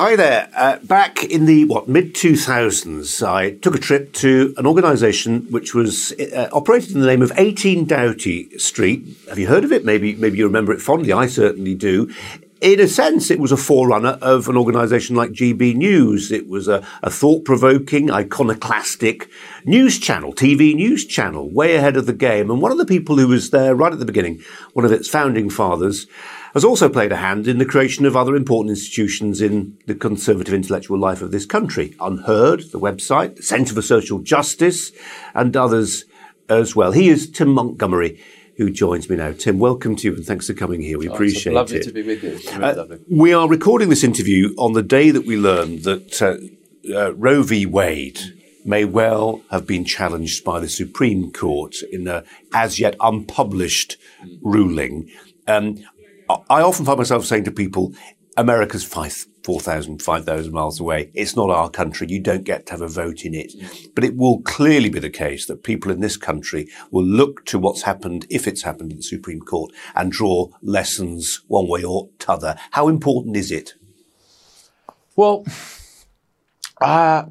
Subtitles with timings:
[0.00, 0.48] Hi there.
[0.56, 5.74] Uh, back in the what mid 2000s, I took a trip to an organisation which
[5.74, 9.18] was uh, operated in the name of 18 Doughty Street.
[9.28, 9.84] Have you heard of it?
[9.84, 11.12] Maybe maybe you remember it fondly.
[11.12, 12.10] I certainly do.
[12.62, 16.32] In a sense, it was a forerunner of an organisation like GB News.
[16.32, 19.28] It was a, a thought-provoking, iconoclastic
[19.66, 22.50] news channel, TV news channel, way ahead of the game.
[22.50, 25.08] And one of the people who was there right at the beginning, one of its
[25.08, 26.06] founding fathers,
[26.54, 30.54] has also played a hand in the creation of other important institutions in the conservative
[30.54, 31.90] intellectual life of this country.
[31.98, 34.90] UnHerd, the website, the Centre for Social Justice,
[35.34, 36.04] and others
[36.48, 36.92] as well.
[36.92, 38.20] He is Tim Montgomerie,
[38.56, 39.32] who joins me now.
[39.32, 40.98] Tim, welcome to you and thanks for coming here.
[40.98, 41.86] We oh, appreciate lovely it.
[41.86, 42.58] Lovely to be with you.
[42.58, 46.36] Really uh, we are recording this interview on the day that we learned that uh,
[46.94, 47.64] uh, Roe v.
[47.64, 48.20] Wade
[48.64, 53.96] may well have been challenged by the Supreme Court in a as yet unpublished
[54.42, 55.10] ruling.
[55.46, 55.82] Um,
[56.48, 57.94] I often find myself saying to people,
[58.36, 61.10] America's five, 4,000, 5,000 miles away.
[61.14, 62.06] It's not our country.
[62.08, 63.52] You don't get to have a vote in it.
[63.94, 67.58] But it will clearly be the case that people in this country will look to
[67.58, 72.08] what's happened, if it's happened in the Supreme Court, and draw lessons one way or
[72.18, 72.56] t'other.
[72.70, 73.74] How important is it?
[75.16, 75.44] Well,
[76.80, 77.24] uh,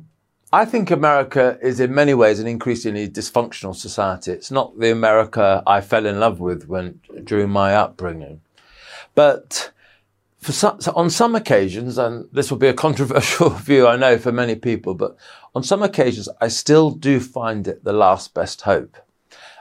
[0.51, 4.31] I think America is in many ways an increasingly dysfunctional society.
[4.31, 8.41] It's not the America I fell in love with when during my upbringing.
[9.19, 9.71] But
[10.39, 14.31] some, so on some occasions, and this will be a controversial view, I know, for
[14.31, 15.17] many people, but
[15.53, 18.95] on some occasions, I still do find it the last best hope.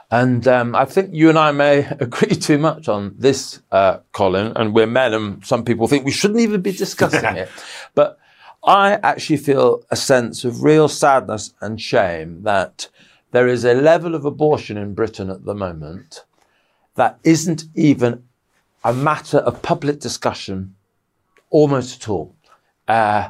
[0.09, 4.53] And um, I think you and I may agree too much on this, uh, Colin,
[4.55, 7.49] and we're men, and some people think we shouldn't even be discussing it.
[7.95, 8.17] But
[8.63, 12.87] I actually feel a sense of real sadness and shame that
[13.31, 16.23] there is a level of abortion in Britain at the moment
[16.95, 18.23] that isn't even
[18.83, 20.75] a matter of public discussion
[21.49, 22.35] almost at all.
[22.87, 23.29] Uh,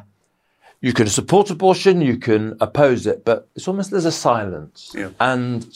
[0.80, 4.92] you can support abortion, you can oppose it, but it's almost there's a silence.
[4.94, 5.10] Yeah.
[5.20, 5.66] And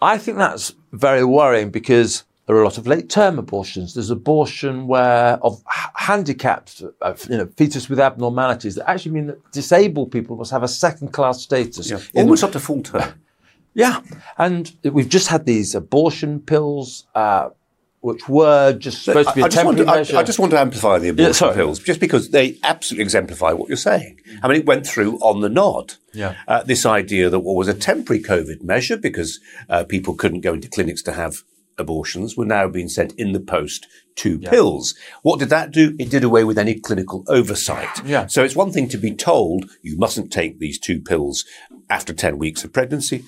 [0.00, 3.92] I think that's very worrying because there are a lot of late term abortions.
[3.92, 5.62] There's abortion where of
[5.94, 10.62] handicapped, uh, you know, fetus with abnormalities that actually mean that disabled people must have
[10.62, 11.90] a second class status.
[11.90, 12.00] Yeah.
[12.14, 13.14] Almost up to full term.
[13.74, 14.00] Yeah.
[14.38, 17.50] And we've just had these abortion pills, uh,
[18.00, 20.16] which were just supposed to be a temporary to, measure.
[20.16, 23.52] I, I, just want to amplify the abortion yeah, pills, just because they absolutely exemplify
[23.52, 24.20] what you're saying.
[24.42, 25.94] I mean, it went through on the nod.
[26.14, 26.36] Yeah.
[26.46, 30.54] Uh, this idea that what was a temporary COVID measure, because uh, people couldn't go
[30.54, 31.42] into clinics to have
[31.76, 34.50] abortions, were now being sent in the post two yeah.
[34.50, 34.94] pills.
[35.22, 35.96] What did that do?
[35.98, 38.04] It did away with any clinical oversight.
[38.04, 38.26] Yeah.
[38.26, 41.44] So it's one thing to be told you mustn't take these two pills
[41.90, 43.24] after 10 weeks of pregnancy.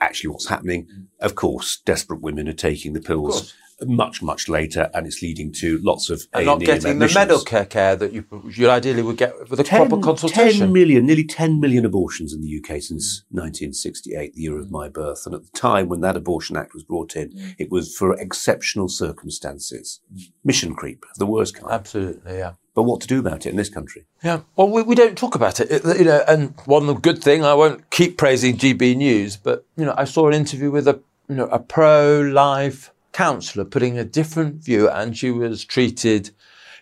[0.00, 1.08] Actually, what's happening?
[1.20, 5.78] Of course, desperate women are taking the pills much, much later, and it's leading to
[5.82, 9.58] lots of and not getting the medical care that you you ideally would get with
[9.60, 10.60] a 10, proper consultation.
[10.60, 14.88] 10 million, nearly 10 million abortions in the UK since 1968, the year of my
[14.88, 15.22] birth.
[15.26, 17.54] And at the time when that Abortion Act was brought in, mm.
[17.58, 20.00] it was for exceptional circumstances.
[20.44, 21.72] Mission creep, the worst kind.
[21.72, 22.52] Absolutely, yeah.
[22.74, 24.06] But what to do about it in this country?
[24.24, 25.70] Yeah, well, we, we don't talk about it.
[25.70, 25.98] it.
[25.98, 29.94] You know, and one good thing I won't keep praising GB News, but you know,
[29.96, 34.88] I saw an interview with a you know a pro-life counsellor putting a different view
[34.88, 36.28] and she was treated,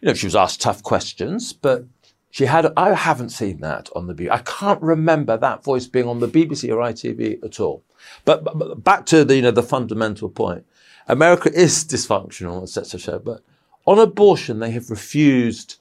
[0.01, 1.85] you know, she was asked tough questions, but
[2.31, 4.31] she had, I haven't seen that on the BBC.
[4.31, 7.85] I can't remember that voice being on the BBC or ITV at all.
[8.25, 10.65] But, but back to the, you know, the fundamental point.
[11.09, 13.19] America is dysfunctional, etc.
[13.19, 13.43] But
[13.85, 15.77] on abortion, they have refused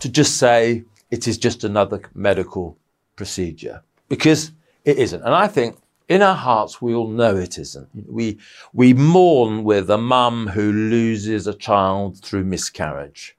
[0.00, 2.76] to just say it is just another medical
[3.16, 4.52] procedure because
[4.84, 5.22] it isn't.
[5.22, 5.78] And I think
[6.08, 7.88] in our hearts, we all know it isn't.
[8.08, 8.38] We,
[8.72, 13.36] we mourn with a mum who loses a child through miscarriage.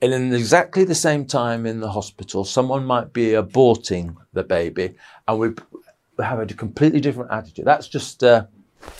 [0.00, 4.94] And in exactly the same time in the hospital, someone might be aborting the baby
[5.26, 5.54] and we
[6.18, 7.64] have a completely different attitude.
[7.64, 8.46] That's just, uh,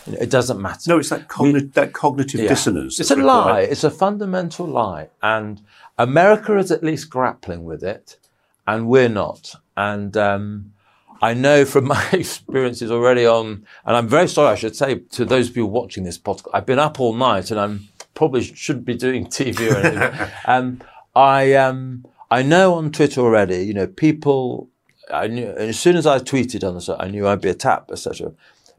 [0.07, 0.91] you know, it doesn't matter.
[0.91, 2.49] No, it's that, cogn- we, that cognitive yeah.
[2.49, 2.99] dissonance.
[2.99, 3.45] It's a required.
[3.45, 3.61] lie.
[3.61, 5.11] It's a fundamental lie.
[5.23, 5.61] And
[5.99, 8.19] America is at least grappling with it
[8.67, 9.55] and we're not.
[9.77, 10.73] And, um,
[11.21, 15.25] I know from my experiences already on, and I'm very sorry, I should say to
[15.25, 18.95] those people watching this podcast, I've been up all night and I'm probably shouldn't be
[18.95, 20.29] doing TV or anything.
[20.47, 20.81] um,
[21.15, 24.69] I, um, I know on Twitter already, you know, people,
[25.13, 28.33] I knew, as soon as I tweeted on this, I knew I'd be attacked, etc.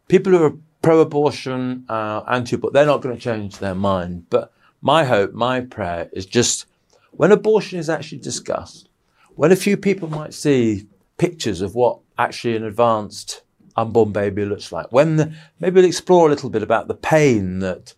[0.07, 4.27] People who are pro-abortion, uh, anti-abortion, they're not going to change their mind.
[4.29, 4.51] But
[4.81, 6.65] my hope, my prayer is just
[7.11, 8.89] when abortion is actually discussed,
[9.35, 10.87] when a few people might see
[11.17, 13.41] pictures of what actually an advanced
[13.75, 14.91] unborn baby looks like.
[14.91, 17.93] When the, maybe we'll explore a little bit about the pain that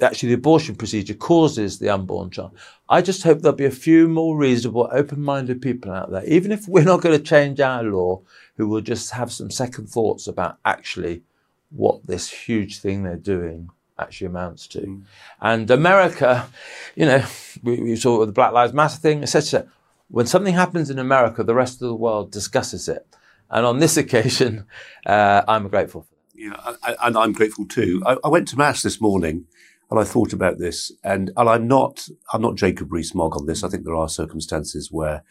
[0.00, 2.52] actually the abortion procedure causes the unborn child.
[2.88, 6.68] I just hope there'll be a few more reasonable, open-minded people out there, even if
[6.68, 8.20] we're not going to change our law,
[8.56, 11.22] who will just have some second thoughts about actually
[11.70, 14.80] what this huge thing they're doing actually amounts to.
[14.80, 15.02] Mm.
[15.40, 16.48] And America,
[16.94, 17.24] you know,
[17.62, 19.66] we, we saw the Black Lives Matter thing, etc.
[20.08, 23.06] When something happens in America, the rest of the world discusses it.
[23.50, 24.66] And on this occasion,
[25.06, 26.14] uh, I'm grateful for that.
[26.36, 28.02] Yeah, and I'm grateful too.
[28.04, 29.46] I, I went to mass this morning
[29.90, 33.62] and I thought about this, and, and I'm not I'm not Jacob Rees-Mogg on this.
[33.62, 35.22] I think there are circumstances where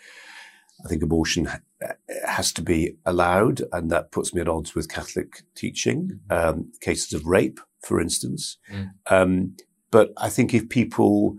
[0.83, 1.49] I think abortion
[2.25, 6.19] has to be allowed, and that puts me at odds with Catholic teaching.
[6.29, 8.91] Um, cases of rape, for instance, mm.
[9.09, 9.55] um,
[9.91, 11.37] but I think if people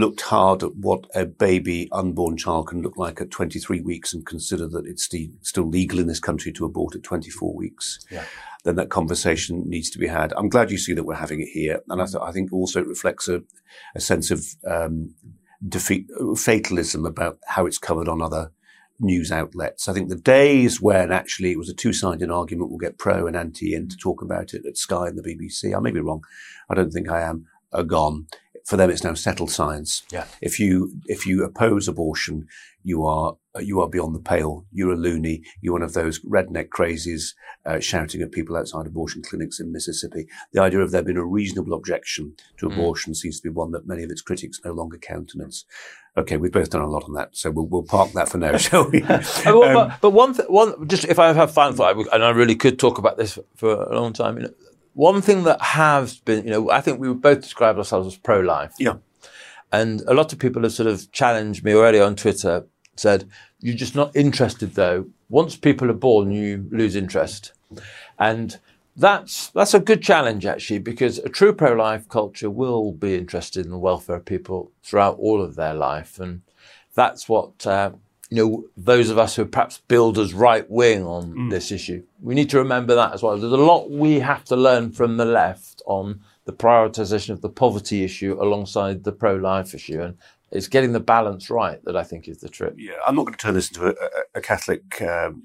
[0.00, 4.24] looked hard at what a baby unborn child can look like at 23 weeks and
[4.26, 5.08] consider that it's
[5.42, 8.04] still legal in this country to abort at 24 weeks.
[8.10, 8.24] Yeah
[8.64, 10.32] then that conversation needs to be had.
[10.36, 11.80] I'm glad you see that we're having it here.
[11.88, 13.42] And I, th- I think also it reflects a,
[13.94, 15.14] a sense of um,
[15.66, 16.06] defeat,
[16.36, 18.52] fatalism about how it's covered on other
[19.00, 19.88] news outlets.
[19.88, 23.36] I think the days when actually it was a two-sided argument, we'll get pro and
[23.36, 25.76] anti in to talk about it at Sky and the BBC.
[25.76, 26.22] I may be wrong.
[26.70, 28.26] I don't think I am, are gone
[28.64, 30.02] for them it's now settled science.
[30.10, 30.26] Yeah.
[30.40, 32.48] If you if you oppose abortion,
[32.84, 34.64] you are you are beyond the pale.
[34.72, 35.42] You're a loony.
[35.60, 37.34] You're one of those redneck crazies
[37.66, 40.26] uh, shouting at people outside abortion clinics in Mississippi.
[40.52, 42.72] The idea of there being a reasonable objection to mm.
[42.72, 45.64] abortion seems to be one that many of its critics no longer countenance.
[46.16, 48.56] Okay, we've both done a lot on that, so we'll, we'll park that for now,
[48.58, 49.02] shall we?
[49.02, 52.54] um, but, but, one, th- one, just if I have final thought, and I really
[52.54, 54.36] could talk about this for a long time.
[54.36, 54.54] You know,
[54.94, 58.74] one thing that has been, you know, I think we both describe ourselves as pro-life.
[58.78, 58.96] Yeah.
[59.72, 62.66] And a lot of people have sort of challenged me already on Twitter,
[62.96, 63.28] said,
[63.60, 65.06] you're just not interested though.
[65.30, 67.52] Once people are born, you lose interest.
[68.18, 68.58] And
[68.94, 73.70] that's, that's a good challenge actually, because a true pro-life culture will be interested in
[73.70, 76.20] the welfare of people throughout all of their life.
[76.20, 76.42] And
[76.94, 77.92] that's what, uh,
[78.32, 81.50] you know, those of us who are perhaps billed as right wing on mm.
[81.50, 83.36] this issue, we need to remember that as well.
[83.36, 87.50] There's a lot we have to learn from the left on the prioritization of the
[87.50, 90.00] poverty issue alongside the pro-life issue.
[90.00, 90.16] And
[90.50, 92.72] it's getting the balance right that I think is the trick.
[92.78, 95.42] Yeah, I'm not going to turn this into a, a, a Catholic um,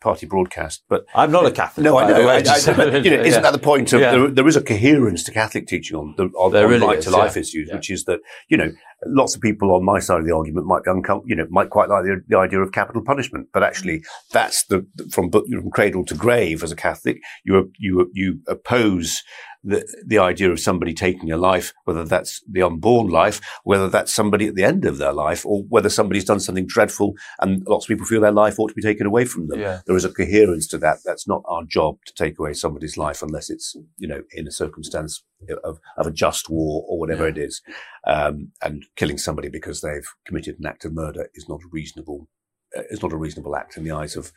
[0.00, 1.84] party broadcast, but I'm not a uh, Catholic.
[1.84, 2.28] No, I know.
[2.28, 4.10] I, I, but, you know, isn't that the point of yeah.
[4.12, 7.10] there, there is a coherence to Catholic teaching on the on, on really right to
[7.10, 7.40] life yeah.
[7.40, 7.76] issues, yeah.
[7.76, 8.72] which is that you know
[9.06, 11.70] lots of people on my side of the argument might be uncom- you know might
[11.70, 14.04] quite like the, the, idea of capital punishment, but actually mm.
[14.32, 19.22] that's the from from cradle to grave as a Catholic you you you oppose
[19.62, 24.12] the, the idea of somebody taking a life, whether that's the unborn life, whether that's
[24.12, 27.84] somebody at the end of their life, or whether somebody's done something dreadful and lots
[27.84, 29.59] of people feel their life ought to be taken away from them.
[29.60, 29.80] Yeah.
[29.86, 30.98] There is a coherence to that.
[31.04, 34.52] That's not our job to take away somebody's life unless it's, you know, in a
[34.52, 35.24] circumstance
[35.64, 37.30] of, of a just war or whatever yeah.
[37.30, 37.62] it is.
[38.06, 42.28] Um, and killing somebody because they've committed an act of murder is not a reasonable
[42.72, 44.32] is not a reasonable act in the eyes of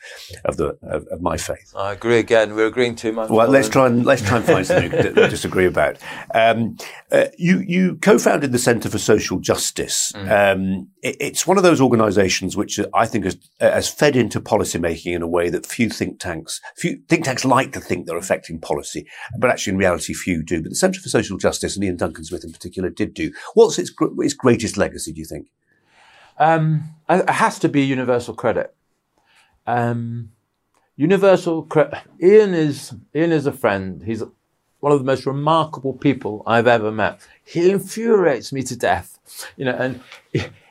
[0.45, 1.73] of the of, of my faith.
[1.75, 2.55] I agree again.
[2.55, 3.29] We're agreeing too much.
[3.29, 5.97] Well, let's try and let's try and find something to disagree about.
[6.33, 6.77] Um,
[7.11, 10.11] uh, you you co-founded the Centre for Social Justice.
[10.15, 10.53] Mm.
[10.53, 15.15] Um, it, it's one of those organisations which I think has, has fed into policymaking
[15.15, 18.59] in a way that few think tanks few think tanks like to think they're affecting
[18.59, 19.07] policy,
[19.37, 20.61] but actually in reality few do.
[20.61, 23.31] But the Centre for Social Justice and Iain Duncan Smith in particular did do.
[23.53, 25.13] What's its its greatest legacy?
[25.13, 25.47] Do you think?
[26.37, 28.73] Um, it has to be universal credit.
[29.67, 30.31] Um,
[30.95, 31.99] universal credit.
[32.21, 34.03] Iain is Iain is a friend.
[34.03, 34.23] He's
[34.79, 37.21] one of the most remarkable people I've ever met.
[37.45, 39.19] He infuriates me to death.
[39.55, 40.01] You know, and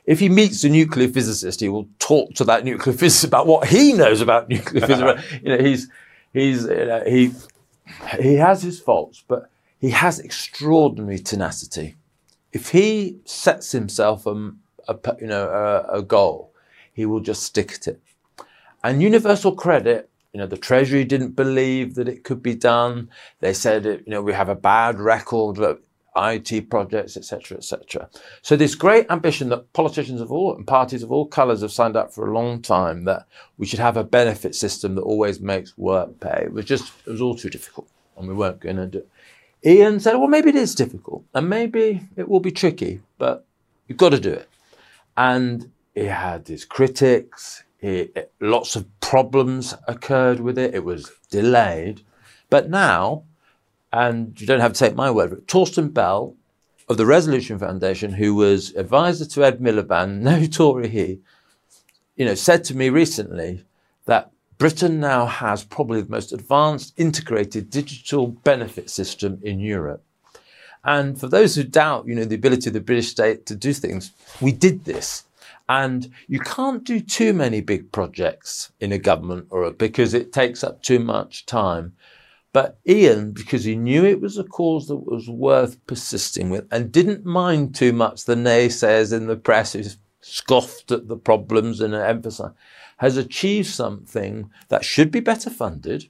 [0.04, 3.68] if he meets a nuclear physicist, he will talk to that nuclear physicist about what
[3.68, 5.22] he knows about nuclear physics.
[5.42, 5.88] you know, he's
[6.32, 7.32] he's you know, he
[8.20, 9.50] he has his faults, but
[9.80, 11.96] he has extraordinary tenacity.
[12.52, 14.52] If he sets himself a,
[14.88, 16.52] a, you know, a, a goal,
[16.92, 18.00] he will just stick at it.
[18.84, 23.10] And universal credit, you know, the Treasury didn't believe that it could be done.
[23.40, 25.80] They said, you know, we have a bad record of
[26.16, 28.08] IT projects, etc., etc.
[28.42, 31.96] So this great ambition that politicians of all and parties of all colours have signed
[31.96, 35.76] up for a long time that we should have a benefit system that always makes
[35.78, 38.86] work pay it was just it was all too difficult, and we weren't going to
[38.86, 38.98] do.
[38.98, 39.08] it.
[39.64, 43.46] Iain said, "Well, maybe it is difficult, and maybe it will be tricky, but
[43.86, 44.48] you've got to do it."
[45.16, 47.64] And he had his critics.
[47.78, 50.74] He, lots of problems occurred with it.
[50.74, 52.02] It was delayed.
[52.48, 53.24] But now,
[53.92, 56.36] and you don't have to take my word for it, Torsten Bell
[56.88, 61.20] of the Resolution Foundation, who was advisor to Ed Miliband, no Tory he,
[62.16, 63.64] you know, said to me recently
[64.06, 70.04] that Britain now has probably the most advanced integrated digital benefit system in Europe.
[70.84, 73.72] And for those who doubt, you know, the ability of the British state to do
[73.72, 75.24] things, we did this.
[75.68, 80.32] And you can't do too many big projects in a government or a, because it
[80.32, 81.94] takes up too much time.
[82.52, 86.92] But Iain, because he knew it was a cause that was worth persisting with and
[86.92, 89.84] didn't mind too much the naysayers in the press who
[90.20, 92.54] scoffed at the problems and emphasized,
[92.98, 96.08] has achieved something that should be better funded.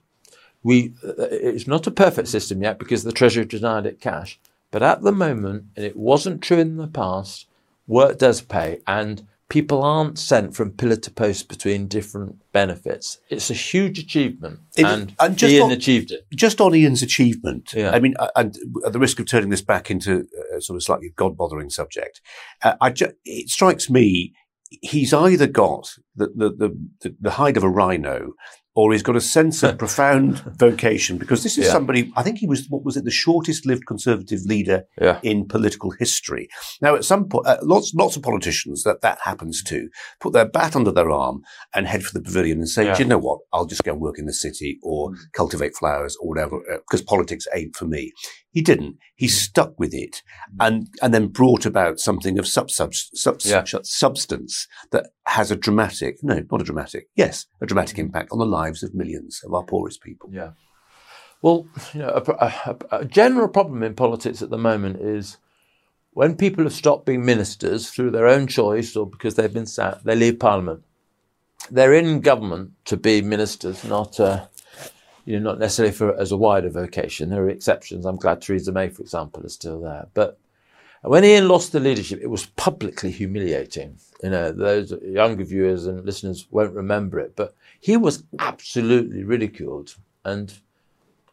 [0.63, 4.39] We, uh, it's not a perfect system yet because the Treasury denied it cash.
[4.73, 7.45] But at the moment, and it wasn't true in the past,
[7.85, 8.81] work does pay.
[8.87, 13.19] And people aren't sent from pillar to post between different benefits.
[13.29, 16.25] It's a huge achievement, it, and, and Iain on, achieved it.
[16.33, 17.91] Just on Iain's achievement, yeah.
[17.91, 21.13] I mean, and at the risk of turning this back into a sort of slightly
[21.15, 22.19] god-bothering subject,
[22.63, 24.33] uh, I ju- it strikes me
[24.81, 28.33] he's either got the, the, the, the hide of a rhino
[28.75, 31.71] or he's got a sense of profound vocation because this is yeah.
[31.71, 35.19] somebody, I think he was, what was it, the shortest lived conservative leader yeah.
[35.21, 36.47] in political history.
[36.81, 39.89] Now, at some point, uh, lots, lots of politicians that that happens to
[40.19, 41.41] put their bat under their arm
[41.73, 42.95] and head for the pavilion and say, yeah.
[42.95, 43.39] do you know what?
[43.51, 45.17] I'll just go and work in the city or mm.
[45.33, 48.11] cultivate flowers or whatever, because uh, politics ain't for me.
[48.53, 48.97] He didn't.
[49.15, 49.31] He hmm.
[49.31, 50.57] stuck with it hmm.
[50.61, 53.63] and, and then brought about something of sub, sub, sub, yeah.
[53.83, 58.03] substance that has a dramatic, no, not a dramatic, yes, a dramatic hmm.
[58.03, 60.29] impact on the lives of millions of our poorest people.
[60.31, 60.51] Yeah.
[61.41, 65.37] Well, you know, a, a, a general problem in politics at the moment is
[66.11, 70.05] when people have stopped being ministers through their own choice or because they've been sacked,
[70.05, 70.83] they leave Parliament.
[71.69, 74.47] They're in government to be ministers, not uh,
[75.25, 77.29] you know, not necessarily for as a wider vocation.
[77.29, 78.05] There are exceptions.
[78.05, 80.07] I'm glad Theresa May, for example, is still there.
[80.13, 80.37] But
[81.01, 83.97] when Iain lost the leadership, it was publicly humiliating.
[84.21, 89.95] You know, those younger viewers and listeners won't remember it, but he was absolutely ridiculed.
[90.23, 90.53] And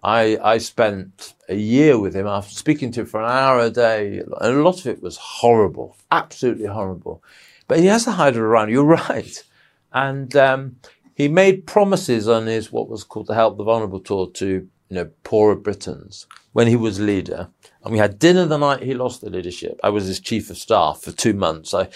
[0.03, 3.71] I, I spent a year with him after speaking to him for an hour a
[3.71, 7.23] day, and a lot of it was horrible, absolutely horrible.
[7.69, 8.71] But he has to hide it around.
[8.71, 9.45] You're right.
[9.93, 10.77] And um,
[11.21, 14.97] he made promises on his what was called the Help the Vulnerable tour to you
[14.97, 17.51] know poorer Britons when he was leader.
[17.85, 19.79] And we had dinner the night he lost the leadership.
[19.85, 21.75] I was his chief of staff for two months.
[21.75, 21.89] I,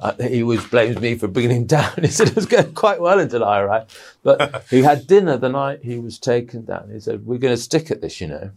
[0.00, 1.92] I he always blames me for bringing him down.
[2.00, 3.88] He said it was going quite well in July, right?
[4.24, 6.90] But he had dinner the night he was taken down.
[6.92, 8.50] He said, "We're going to stick at this, you know.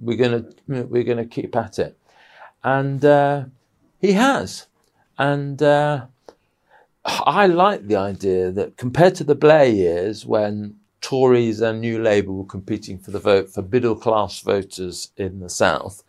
[0.00, 1.98] We're going to we're going to keep at it,"
[2.64, 3.44] and uh,
[4.00, 4.68] he has.
[5.20, 6.06] And uh,
[7.04, 12.32] I like the idea that compared to the Blair years when Tories and New Labour
[12.32, 16.02] were competing for the vote for middle class voters in the South,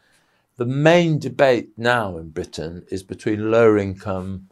[0.58, 4.50] the main debate now in Britain is between lower income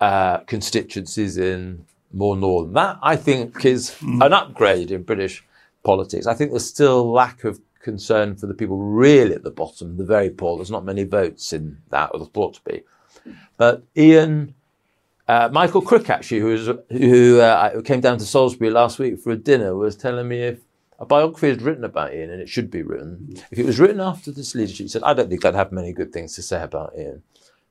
[0.00, 2.72] uh, constituencies in more northern.
[2.74, 4.24] That I think is mm.
[4.24, 5.44] an upgrade in British
[5.82, 6.26] politics.
[6.26, 10.04] I think there's still lack of concern for the people really at the bottom, the
[10.04, 10.56] very poor.
[10.56, 12.82] There's not many votes in that, or there ought to be.
[13.56, 14.54] But Iain
[15.32, 19.30] uh, Michael Crick, actually, who, was, who uh, came down to Salisbury last week for
[19.30, 20.60] a dinner, was telling me if
[20.98, 24.00] a biography is written about Iain, and it should be written, if it was written
[24.00, 26.62] after this leadership, he said, I don't think I'd have many good things to say
[26.62, 27.22] about Iain.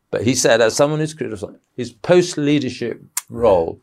[0.10, 3.80] But he said, as someone who's critical, his post leadership role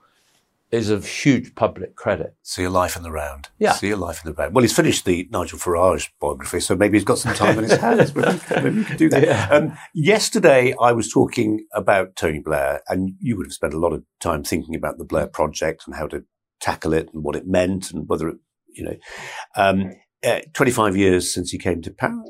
[0.71, 2.35] is of huge public credit.
[2.43, 3.49] See a life in the round.
[3.59, 3.73] Yeah.
[3.73, 4.55] See a life in the round.
[4.55, 7.77] Well, he's finished the Nigel Farage biography, so maybe he's got some time in his
[7.81, 8.15] hands.
[8.15, 9.23] maybe we do that.
[9.23, 9.49] Yeah.
[9.51, 13.93] Um, yesterday, I was talking about Tony Blair, and you would have spent a lot
[13.93, 16.25] of time thinking about the Blair project and how to
[16.61, 18.37] tackle it and what it meant and whether it,
[18.69, 18.97] you know,
[19.57, 19.93] um,
[20.25, 22.23] uh, 25 years since he came to power.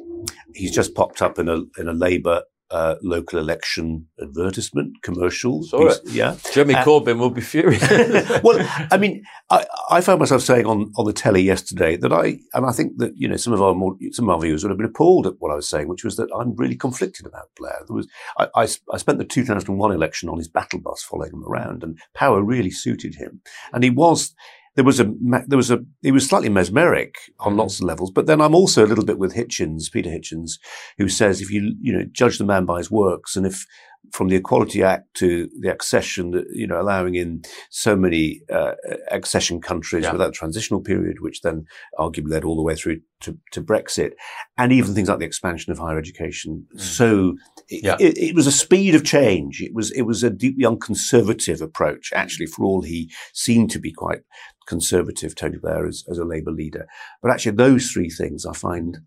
[0.54, 5.72] He's just popped up in a, in a Labour uh, local election advertisement commercials.
[6.04, 7.82] Yeah, Jeremy uh, Corbyn will be furious.
[8.42, 8.58] well,
[8.90, 12.66] I mean, I, I, found myself saying on, on the telly yesterday that I, and
[12.66, 14.78] I think that you know some of our more, some of our viewers would have
[14.78, 17.78] been appalled at what I was saying, which was that I'm really conflicted about Blair.
[17.86, 18.08] There was
[18.38, 21.98] I, I, I spent the 2001 election on his battle bus following him around, and
[22.14, 23.40] power really suited him,
[23.72, 24.34] and he was
[24.74, 25.12] there was a
[25.46, 28.10] there was a he was slightly mesmeric on lots of levels.
[28.10, 30.58] But then I'm also a little bit with Hitchens, Peter Hitchens,
[30.98, 33.64] who says if you you know judge the man by his works, and if
[34.12, 38.72] from the Equality Act to the accession, you know, allowing in so many uh,
[39.10, 40.12] accession countries yeah.
[40.12, 41.66] without a transitional period, which then
[41.98, 44.12] arguably led all the way through to, to Brexit,
[44.56, 46.66] and even things like the expansion of higher education.
[46.74, 46.80] Mm.
[46.80, 47.34] So
[47.68, 47.96] it, yeah.
[48.00, 49.60] it, it, was a speed of change.
[49.60, 53.92] It was it was a deeply unconservative approach, actually, for all he seemed to be
[53.92, 54.20] quite
[54.68, 56.86] conservative, Tony Blair, as, as a Labour leader.
[57.22, 58.98] But actually, those three things I find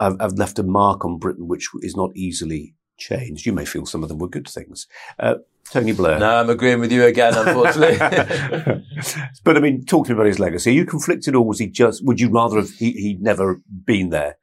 [0.00, 3.46] have, have left a mark on Britain, which is not easily changed.
[3.46, 4.86] You may feel some of them were good things.
[5.18, 5.36] Uh,
[5.70, 6.18] Tony Blair.
[6.18, 7.96] No, I'm agreeing with you again, unfortunately.
[9.44, 10.70] but I mean, talk to me about his legacy.
[10.70, 14.10] Are you conflicted or was he just, would you rather have, he, he'd never been
[14.10, 14.36] there?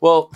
[0.00, 0.32] Well,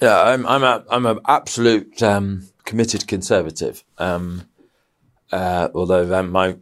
[0.00, 3.84] Yeah, I'm I'm a I'm an absolute um, committed conservative.
[3.98, 4.48] Um,
[5.30, 6.56] uh, although um, my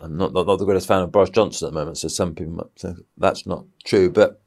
[0.00, 2.34] I'm not, not, not the greatest fan of Boris Johnson at the moment, so some
[2.34, 4.10] people might say that's not true.
[4.10, 4.40] But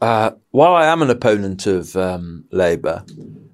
[0.00, 3.04] uh, while I am an opponent of um, Labour,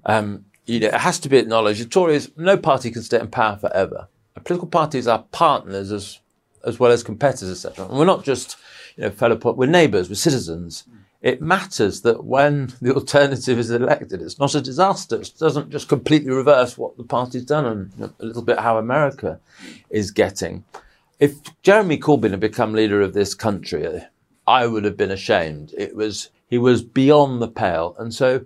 [0.05, 3.27] um, you know, it has to be acknowledged the Tories, no party can stay in
[3.27, 4.07] power forever.
[4.43, 6.19] Political parties are partners as
[6.63, 7.87] as well as competitors, etc.
[7.87, 8.57] And we're not just
[8.95, 10.83] you know fellow, we're neighbours, we're citizens.
[11.21, 15.19] It matters that when the alternative is elected, it's not a disaster.
[15.19, 19.39] It doesn't just completely reverse what the party's done and a little bit how America
[19.89, 20.63] is getting.
[21.19, 24.01] If Jeremy Corbyn had become leader of this country,
[24.45, 25.73] I would have been ashamed.
[25.77, 28.45] It was he was beyond the pale, and so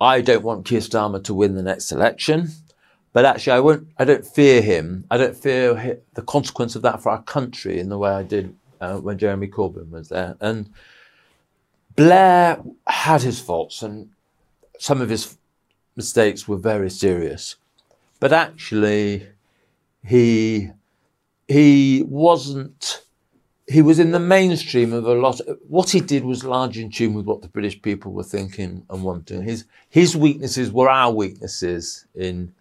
[0.00, 2.50] I don't want Keir Starmer to win the next election.
[3.12, 3.88] But actually, I won't.
[3.96, 5.04] I don't fear him.
[5.10, 8.54] I don't fear the consequence of that for our country in the way I did
[8.80, 10.36] uh, when Jeremy Corbyn was there.
[10.40, 10.70] And
[11.94, 14.10] Blair had his faults, and
[14.80, 15.38] some of his
[15.94, 17.54] mistakes were very serious.
[18.18, 19.28] But actually,
[20.04, 20.70] he
[21.48, 23.02] he wasn't.
[23.66, 25.40] He was in the mainstream of a lot.
[25.40, 28.84] Of, what he did was largely in tune with what the British people were thinking
[28.90, 29.42] and wanting.
[29.42, 32.52] His his weaknesses were our weaknesses in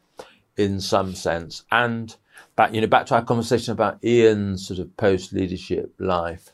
[0.57, 1.63] in some sense.
[1.71, 2.15] And
[2.55, 6.51] back you know back to our conversation about Iain's sort of post leadership life.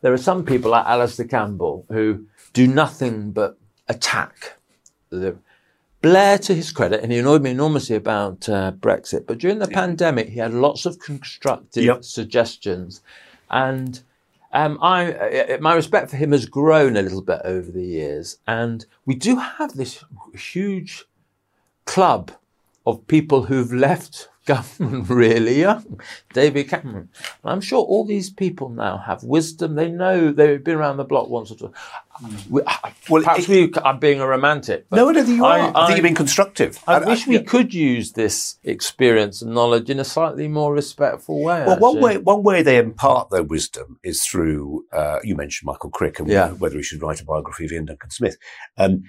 [0.00, 4.58] There are some people like Alastair Campbell who do nothing but attack.
[5.10, 5.36] The,
[6.04, 9.68] Blair, to his credit, and he annoyed me enormously about uh, Brexit, but during the
[9.70, 9.80] yeah.
[9.80, 12.04] pandemic, he had lots of constructive yep.
[12.04, 13.00] suggestions.
[13.50, 14.02] And
[14.52, 18.38] um, I, uh, my respect for him has grown a little bit over the years.
[18.46, 21.04] And we do have this huge
[21.86, 22.32] club
[22.86, 26.00] of people who've left government really young.
[26.32, 27.08] David Cameron.
[27.42, 29.74] And I'm sure all these people now have wisdom.
[29.74, 31.72] They know they've been around the block once or twice.
[32.48, 32.62] We,
[33.08, 34.86] well, perhaps it, we are being a romantic.
[34.92, 35.72] No, I don't think you I, are.
[35.74, 36.78] I, I think you're being constructive.
[36.86, 37.42] I, I wish we yeah.
[37.42, 41.64] could use this experience and knowledge in a slightly more respectful way.
[41.64, 41.80] Well, actually.
[41.80, 44.84] one way one way they impart their wisdom is through.
[44.92, 46.50] Uh, you mentioned Michael Crick and yeah.
[46.52, 48.36] whether he should write a biography of Iain Duncan Smith.
[48.78, 49.02] Um,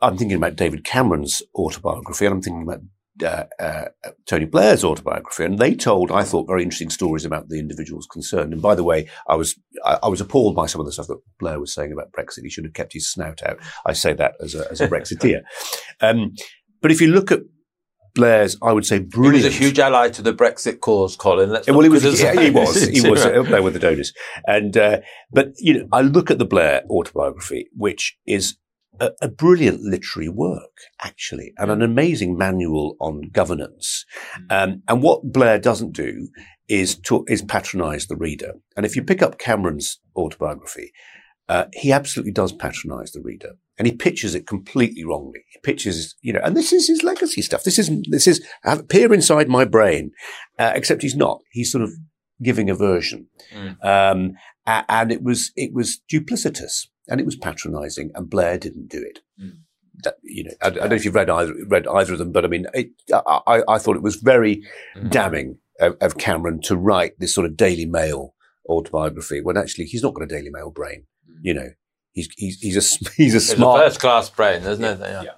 [0.00, 2.80] I'm thinking about David Cameron's autobiography, and I'm thinking about
[3.22, 3.84] uh, uh,
[4.26, 8.52] Tony Blair's autobiography, and they told, I thought, very interesting stories about the individuals concerned.
[8.52, 11.08] And by the way, I was I, I, was appalled by some of the stuff
[11.08, 12.42] that Blair was saying about Brexit.
[12.42, 13.58] He should have kept his snout out.
[13.86, 15.42] I say that as a, as a Brexiteer.
[16.00, 16.34] Um,
[16.80, 17.40] but if you look at
[18.14, 19.38] Blair's, I would say, brilliant.
[19.38, 21.50] He was a huge ally to the Brexit cause, Colin.
[21.50, 22.20] Let's well, he was.
[22.20, 22.88] Yeah, he was.
[22.88, 24.12] He was up there with the donors.
[24.46, 25.00] And uh,
[25.32, 28.56] but you know, I look at the Blair autobiography, which is
[29.00, 34.04] a, a, brilliant literary work, actually, and an amazing manual on governance.
[34.38, 34.44] Mm.
[34.50, 36.28] Um, and what Blair doesn't do
[36.68, 38.54] is to, is patronize the reader.
[38.76, 40.92] And if you pick up Cameron's autobiography,
[41.48, 45.40] uh, he absolutely does patronize the reader and he pitches it completely wrongly.
[45.48, 47.64] He pitches, you know, and this is his legacy stuff.
[47.64, 48.46] This is, this is
[48.88, 50.10] peer inside my brain,
[50.58, 51.40] uh, except he's not.
[51.50, 51.90] He's sort of
[52.42, 53.28] giving a version.
[53.54, 53.84] Mm.
[53.84, 54.32] Um,
[54.66, 59.20] and it was, it was duplicitous and it was patronising, and Blair didn't do it.
[59.40, 59.58] Mm.
[60.04, 62.30] That, you know, I, I, don't know if you've read either read either of them,
[62.30, 64.62] but I mean, it, I, I, thought it was very
[64.96, 65.10] mm.
[65.10, 68.34] damning of, of, Cameron to write this sort of Daily Mail
[68.68, 71.04] autobiography when actually he's not got a Daily Mail brain.
[71.28, 71.38] Mm.
[71.42, 71.70] You know,
[72.12, 75.00] he's he's he's a he's a smart first class brain, isn't yeah, it?
[75.00, 75.22] Yeah.
[75.22, 75.30] yeah.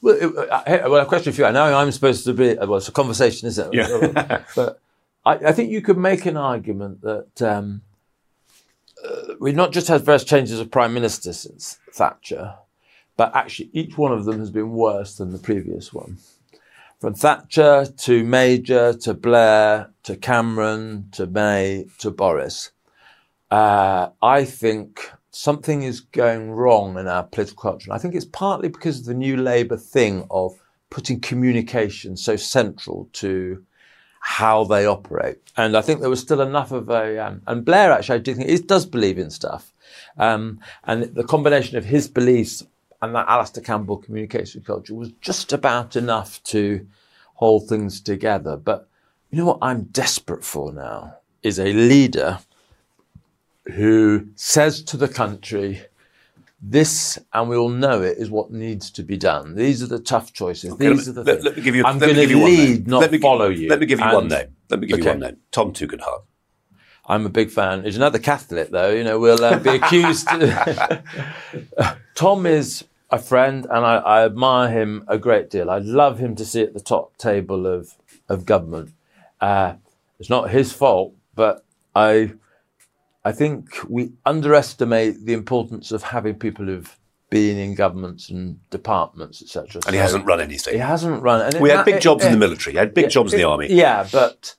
[0.00, 1.46] Well, it, uh, well, a question for you.
[1.46, 2.54] I know I'm supposed to be.
[2.54, 3.88] Well, it's a conversation, isn't it?
[3.90, 4.44] Yeah.
[4.54, 4.80] but
[5.24, 7.42] I, I, think you could make an argument that.
[7.42, 7.82] Um,
[9.04, 12.54] uh, we've not just had various changes of prime minister since Thatcher,
[13.16, 16.18] but actually each one of them has been worse than the previous one.
[17.00, 22.70] From Thatcher to Major to Blair to Cameron to May to Boris,
[23.50, 27.90] uh, I think something is going wrong in our political culture.
[27.90, 30.54] And I think it's partly because of the new Labour thing of
[30.90, 33.62] putting communication so central to
[34.26, 35.36] how they operate.
[35.54, 38.34] And I think there was still enough of a, um, and Blair actually, I do
[38.34, 39.70] think, he does believe in stuff.
[40.16, 42.64] Um, and the combination of his beliefs
[43.02, 46.86] and that Alastair Campbell communication culture was just about enough to
[47.34, 48.56] hold things together.
[48.56, 48.88] But
[49.30, 52.38] you know what I'm desperate for now is a leader
[53.74, 55.82] who says to the country,
[56.66, 59.54] this, and we all know it, is what needs to be done.
[59.54, 60.72] These are the tough choices.
[60.72, 61.84] Okay, These let, are the let, let, me give you.
[61.84, 63.68] I'm going to lead, not me, follow you.
[63.68, 64.56] Let me give you and, one name.
[64.70, 65.04] Let me give okay.
[65.04, 65.36] you one name.
[65.52, 66.22] Tom Tugendhat.
[67.06, 67.84] I'm a big fan.
[67.84, 68.90] He's another Catholic, though.
[68.90, 70.26] You know, we'll uh, be accused.
[72.14, 75.68] Tom is a friend, and I, I, admire him a great deal.
[75.68, 77.94] I'd love him to sit at the top table of
[78.26, 78.92] of government.
[79.38, 79.74] Uh,
[80.18, 81.62] it's not his fault, but
[81.94, 82.32] I
[83.24, 86.96] I think we underestimate the importance of having people who've
[87.30, 89.80] been in governments and departments, etc.
[89.86, 90.74] And he hasn't run anything.
[90.74, 91.50] He hasn't run.
[91.60, 92.74] We it- had big it- jobs in the military.
[92.74, 93.68] He had big jobs in the army.
[93.70, 94.54] Yeah, but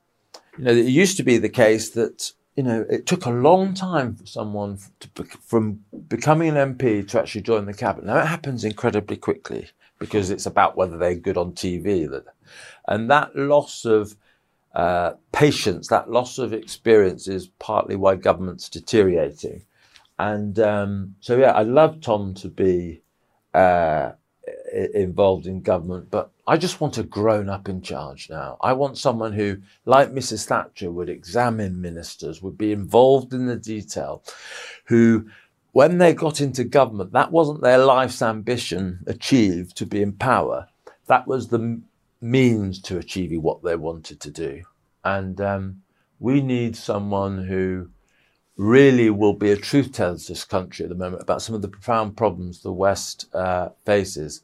[0.57, 3.73] you know, it used to be the case that you know it took a long
[3.73, 8.07] time for someone to, from becoming an MP to actually join the cabinet.
[8.07, 12.09] Now it happens incredibly quickly because it's about whether they're good on TV.
[12.09, 12.25] That,
[12.87, 14.15] and that loss of
[14.75, 19.63] uh, patience, that loss of experience, is partly why government's deteriorating.
[20.19, 23.01] And um, so, yeah, I'd love Tom to be
[23.53, 24.11] uh,
[24.93, 28.57] involved in government, but I just want a grown up in charge now.
[28.61, 30.45] I want someone who, like Mrs.
[30.45, 34.23] Thatcher, would examine ministers, would be involved in the detail,
[34.85, 35.29] who,
[35.71, 40.67] when they got into government, that wasn't their life's ambition achieved to be in power.
[41.07, 41.81] That was the
[42.25, 44.63] means to achieving what they wanted to do.
[45.03, 45.81] And um,
[46.19, 47.89] we need someone who
[48.57, 51.61] really will be a truth teller to this country at the moment about some of
[51.61, 54.41] the profound problems the West uh, faces.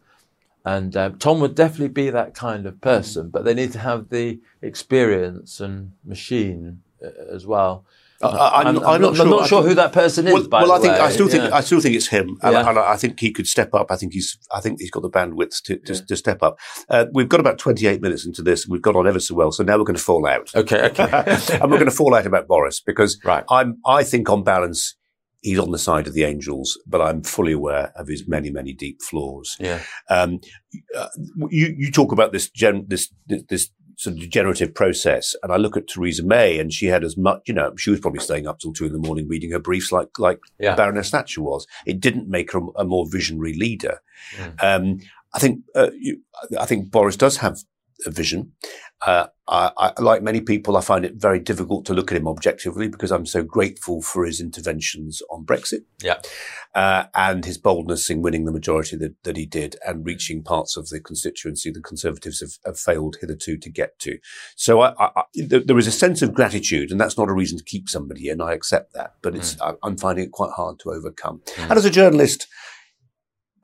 [0.63, 4.10] And um, Tom would definitely be that kind of person, but they need to have
[4.10, 7.84] the experience and machine uh, as well.
[8.24, 9.26] I- I- I'm, I'm not sure.
[9.26, 10.34] I'm not sure think- who that person is.
[10.34, 11.00] Well, well, I think way.
[11.00, 11.56] I still think Yeah.
[11.56, 12.70] I still think it's him, and, Yeah.
[12.70, 13.88] and I, I think he could step up.
[13.92, 16.58] I think he's I think he's got the bandwidth to to, to step up.
[16.90, 18.68] Uh, we've got about 28 minutes into this.
[18.68, 21.04] We've got on ever so well, so now we're going to fall out, okay, okay,
[21.62, 23.44] and we're going to fall out about Boris because right.
[23.50, 24.96] I'm I think on balance
[25.44, 28.74] he's on the side of the angels, but I'm fully aware of his many many
[28.74, 29.58] deep flaws.
[29.60, 30.40] Yeah, Um,
[30.96, 31.08] uh,
[31.50, 33.70] you you talk about this gen, this this, this
[34.02, 37.42] sort of degenerative process, and I look at Theresa May, and she had as much.
[37.46, 39.92] You know, she was probably staying up till two in the morning reading her briefs,
[39.92, 40.76] like like Yeah.
[40.76, 41.68] Baroness Thatcher was.
[41.86, 44.00] It didn't make her a more visionary leader.
[44.38, 44.64] Mm.
[44.64, 45.00] Um,
[45.36, 46.22] I think uh, you,
[46.60, 47.60] I think Boris does have
[48.08, 48.54] a vision.
[49.06, 52.28] Uh, I, I, like many people, I find it very difficult to look at him
[52.28, 55.82] objectively because I'm so grateful for his interventions on Brexit.
[56.02, 56.20] Yeah.
[56.74, 60.78] Uh, and his boldness in winning the majority that, that he did and reaching parts
[60.78, 64.20] of the constituency the Conservatives have, have failed hitherto to get to.
[64.56, 67.64] So I, I, there, is a sense of gratitude, and that's not a reason to
[67.64, 68.40] keep somebody in.
[68.40, 71.42] I accept that, but it's I, I'm finding it quite hard to overcome.
[71.56, 71.64] Mm.
[71.64, 72.48] And as a journalist,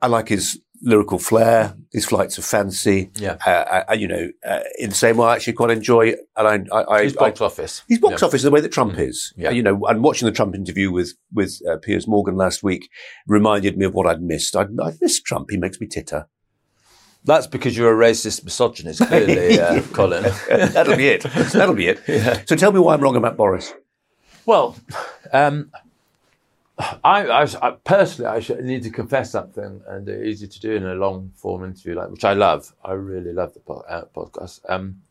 [0.00, 3.10] I like his lyrical flair, his flights of fancy.
[3.16, 3.36] Yeah.
[3.44, 6.76] Uh, I, you know, uh, in the same way, I actually quite enjoy, and I,
[6.76, 7.82] I, I His box office.
[7.88, 8.26] his box Yeah.
[8.28, 9.08] office the way that Trump Mm.
[9.08, 9.32] is.
[9.36, 9.50] Yeah.
[9.50, 12.90] You know, and watching the Trump interview with with uh, Piers Morgan last week
[13.26, 14.54] reminded me of what I'd missed.
[14.56, 15.50] I'd, I'd missed Trump.
[15.50, 16.28] He makes me titter.
[17.24, 20.22] That's because you're a racist misogynist, clearly, uh, Colin.
[20.48, 21.22] That'll be it.
[21.52, 22.00] That'll be it.
[22.08, 22.42] Yeah.
[22.46, 23.74] So tell me why I'm wrong about Boris.
[24.46, 24.76] Well,
[25.32, 25.70] um,
[26.78, 30.72] I, I, I personally, I should, need to confess something, and it's easy to do
[30.72, 32.72] in a long form interview, like which I love.
[32.84, 34.60] I really love the po- uh, podcast.
[34.68, 35.02] Um,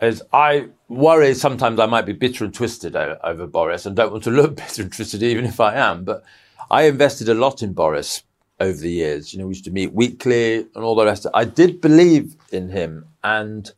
[0.00, 4.12] is I worry sometimes I might be bitter and twisted o- over Boris, and don't
[4.12, 6.04] want to look bitter and twisted, even if I am.
[6.04, 6.22] But
[6.70, 8.22] I invested a lot in Boris
[8.60, 9.32] over the years.
[9.32, 11.26] You know, we used to meet weekly and all the rest.
[11.34, 13.70] I did believe in him, and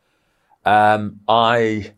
[0.66, 1.94] um, I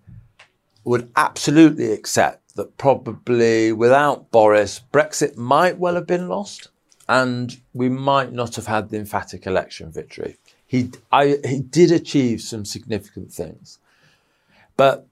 [0.85, 6.69] would absolutely accept that probably without Boris, Brexit might well have been lost,
[7.09, 10.37] and we might not have had the emphatic election victory.
[10.67, 13.79] He, I, he did achieve some significant things,
[14.77, 15.07] but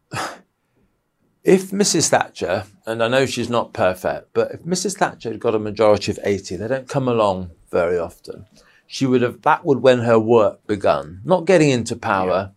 [1.44, 2.08] if Mrs.
[2.08, 4.96] Thatcher, and I know she's not perfect, but if Mrs.
[4.96, 8.46] Thatcher had got a majority of 80, they don't come along very often.
[8.86, 12.52] She would have, that would when her work begun, not getting into power,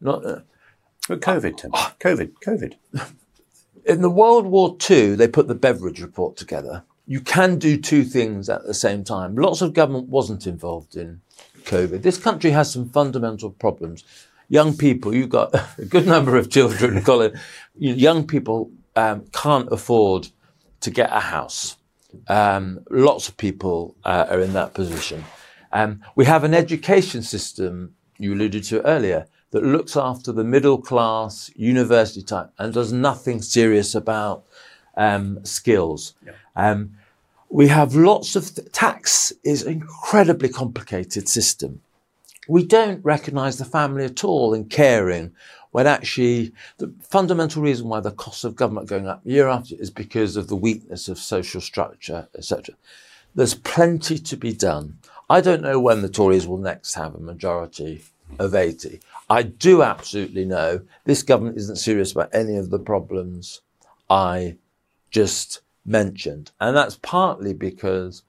[0.00, 0.40] not, uh,
[1.08, 1.70] But COVID, Tim.
[1.72, 2.74] COVID, COVID.
[3.84, 6.84] In the World War II, they put the Beveridge report together.
[7.06, 9.34] You can do two things at the same time.
[9.34, 11.20] Lots of government wasn't involved in
[11.64, 12.02] COVID.
[12.02, 14.04] This country has some fundamental problems.
[14.48, 17.38] Young people, you've got a good number of children, Colin.
[17.76, 20.28] Young people um, can't afford
[20.80, 21.76] to get a house.
[22.28, 25.24] Um, lots of people uh, are in that position.
[25.72, 30.78] Um, we have an education system, you alluded to earlier, that looks after the middle
[30.78, 34.44] class, university type, and does nothing serious about
[34.96, 36.14] um, skills.
[36.56, 36.96] Um,
[37.48, 41.82] we have lots of tax is an incredibly complicated system.
[42.48, 45.32] We don't recognise the family at all in caring
[45.70, 49.82] when actually the fundamental reason why the cost of government going up year after year
[49.82, 52.74] is because of the weakness of social structure, etc.
[53.34, 54.98] There's plenty to be done.
[55.28, 58.02] I don't know when the Tories will next have a majority
[58.38, 59.00] of 80.
[59.32, 63.62] I do absolutely know this government isn't serious about any of the problems
[64.10, 64.58] I
[65.10, 66.50] just mentioned.
[66.60, 68.24] And that's partly because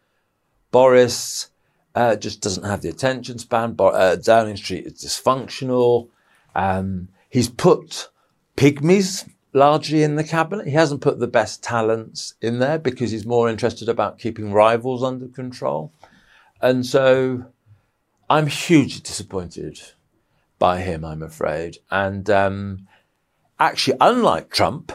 [0.72, 1.50] Boris
[1.94, 3.74] uh, just doesn't have the attention span.
[3.74, 6.08] Bo- uh, Downing Street is dysfunctional.
[6.56, 8.08] Um, he's put
[8.56, 10.68] pygmies largely in the cabinet.
[10.68, 15.04] He hasn't put the best talents in there because he's more interested about keeping rivals
[15.04, 15.92] under control.
[16.62, 17.44] and so
[18.30, 19.82] I'm hugely disappointed
[20.64, 21.80] by him, I'm afraid.
[21.92, 22.88] And um,
[23.60, 24.94] actually, unlike Trump,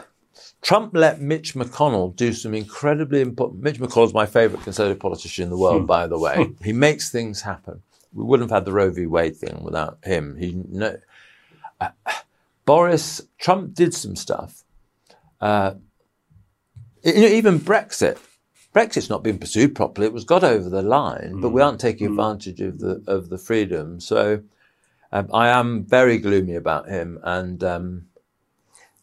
[0.63, 3.61] Trump let Mitch McConnell do some incredibly important.
[3.61, 6.49] Mitch McConnell is my favourite conservative politician in the world, by the way.
[6.63, 7.83] He makes things happen.
[8.13, 9.05] We wouldn't have had the Roe v.
[9.05, 10.37] Wade thing without him.
[10.37, 10.97] He no,
[11.79, 11.89] uh,
[12.65, 14.63] Boris Trump did some stuff.
[15.39, 15.75] Uh,
[17.03, 18.17] even Brexit.
[18.73, 20.07] Brexit's not been pursued properly.
[20.07, 21.41] It was got over the line, mm.
[21.41, 21.65] but we hmm.
[21.67, 23.99] aren't taking advantage of the of the freedom.
[23.99, 24.41] So
[25.11, 28.07] um, I am very gloomy about him, and um,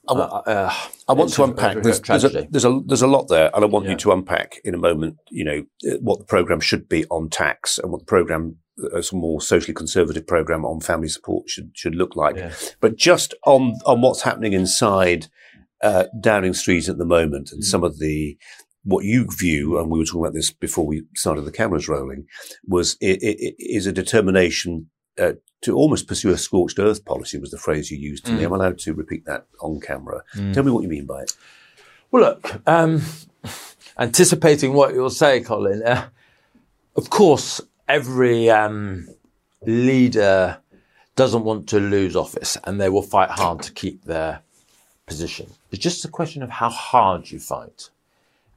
[0.09, 0.75] I, uh, uh,
[1.09, 1.83] I want to unpack.
[1.83, 3.93] There's, there's, a, there's, a, there's a lot there, and I want yeah.
[3.93, 5.19] you to unpack in a moment.
[5.31, 9.41] You know what the program should be on tax, and what the program, a more
[9.41, 12.37] socially conservative program on family support should should look like.
[12.37, 12.53] Yeah.
[12.81, 15.27] But just on on what's happening inside
[15.83, 17.65] uh, Downing Street at the moment, and mm.
[17.65, 18.39] some of the
[18.85, 22.27] what you view, and we were talking about this before we started the cameras rolling,
[22.65, 24.89] was it, it, is a determination
[25.19, 28.39] uh, to almost pursue a scorched earth policy was the phrase you used to mm.
[28.39, 28.45] me.
[28.45, 30.23] I'm allowed to repeat that on camera.
[30.35, 30.53] Mm.
[30.53, 31.37] Tell me what you mean by it.
[32.11, 33.03] Well, look, um,
[33.99, 36.09] anticipating what you'll say, Colin, uh,
[36.97, 39.09] of course, every um,
[39.65, 40.59] leader
[41.15, 44.41] doesn't want to lose office and they will fight hard to keep their
[45.07, 45.51] position.
[45.71, 47.91] It's just a question of how hard you fight.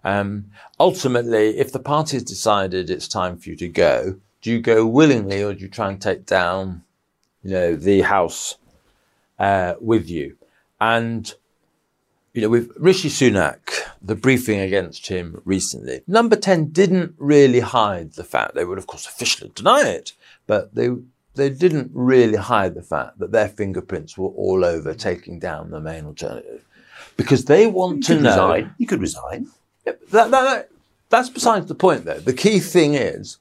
[0.03, 4.59] Um, ultimately, if the party has decided it's time for you to go, do you
[4.59, 6.83] go willingly or do you try and take down,
[7.49, 8.55] you know, the house
[9.39, 10.37] uh, with you?
[10.79, 11.33] And
[12.33, 18.13] you know, with Rishi Sunak, the briefing against him recently, Number Ten didn't really hide
[18.13, 20.13] the fact they would, of course, officially deny it,
[20.45, 20.89] but they
[21.35, 25.79] they didn't really hide the fact that their fingerprints were all over taking down the
[25.79, 26.63] main alternative
[27.17, 28.53] because they want you to know.
[28.53, 28.75] Resign.
[28.77, 29.47] You could resign.
[29.85, 30.69] That, that, that,
[31.09, 32.19] that's besides the point, though.
[32.19, 33.37] The key thing is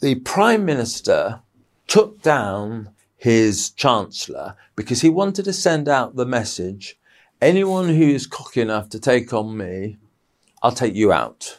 [0.00, 1.40] the prime minister
[1.86, 6.98] took down his chancellor because he wanted to send out the message
[7.42, 9.98] anyone who is cocky enough to take on me,
[10.62, 11.58] I'll take you out.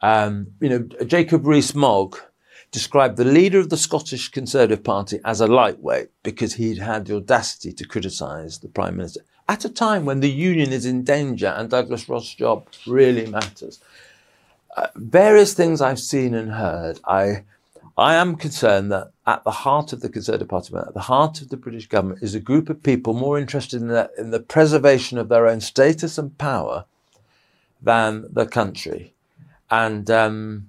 [0.00, 2.16] Um, you know, Jacob Rees-Mogg
[2.70, 7.16] described the leader of the Scottish Conservative Party as a lightweight because he'd had the
[7.16, 11.48] audacity to criticise the Prime Minister at a time when the union is in danger
[11.48, 13.80] and Douglas Ross' job really matters.
[14.76, 17.42] Uh, various things I've seen and heard, I
[17.98, 21.48] I am concerned that at the heart of the Conservative Party, at the heart of
[21.48, 25.16] the British government, is a group of people more interested in the, in the preservation
[25.16, 26.84] of their own status and power
[27.80, 29.14] than the country.
[29.70, 30.68] And um,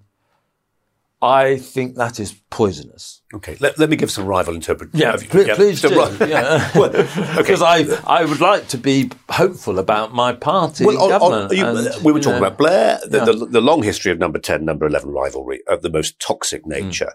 [1.22, 3.24] I think that is poisonous.
[3.34, 5.00] Okay, let, let me give some rival interpretation.
[5.00, 5.90] Yeah, pl- yeah, please do.
[6.28, 6.70] yeah.
[6.76, 6.92] well,
[7.36, 11.52] Because I, I would like to be hopeful about my party well, on, government.
[11.52, 13.26] On, you, and, we were talking know, about Blair, the, yeah.
[13.26, 16.82] the, the, long history of number 10, number 11 rivalry of the most toxic mm.
[16.82, 17.14] nature.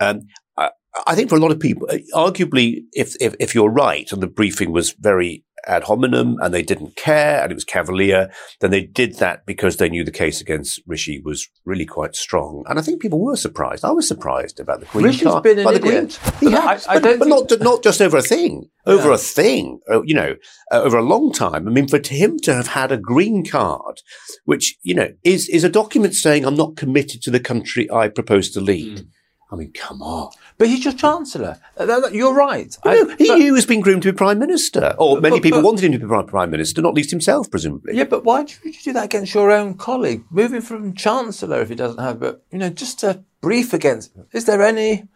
[0.00, 0.10] Mm.
[0.10, 0.20] Um,
[0.56, 0.70] I,
[1.06, 4.28] I, think for a lot of people, arguably, if, if, if you're right, and the
[4.28, 8.82] briefing was very ad hominem and they didn't care and it was cavalier, then they
[8.82, 12.64] did that because they knew the case against Rishi was really quite strong.
[12.68, 13.84] And I think people were surprised.
[13.84, 15.04] I was surprised about the Queen.
[15.04, 16.18] Rishi's been an idiot.
[16.40, 19.80] He has, I, I but, but not, not just over a thing, over a thing,
[19.90, 20.36] uh, you know,
[20.70, 21.68] uh, over a long time.
[21.68, 24.00] I mean, for him to have had a green card,
[24.44, 28.08] which, you know, is, is a document saying I'm not committed to the country I
[28.08, 28.98] propose to lead.
[28.98, 29.06] Mm.
[29.52, 30.32] I mean, come on.
[30.56, 31.58] But he's your chancellor.
[31.78, 32.74] You're right.
[32.84, 35.36] I, no, he but, knew he was being groomed to be prime minister, or many
[35.36, 37.94] but, people wanted him to be prime minister, not least himself, presumably.
[37.94, 40.24] Yeah, but why would you do that against your own colleague?
[40.30, 44.12] Moving from chancellor, if he doesn't have, but you know, just to brief against.
[44.32, 45.06] Is there any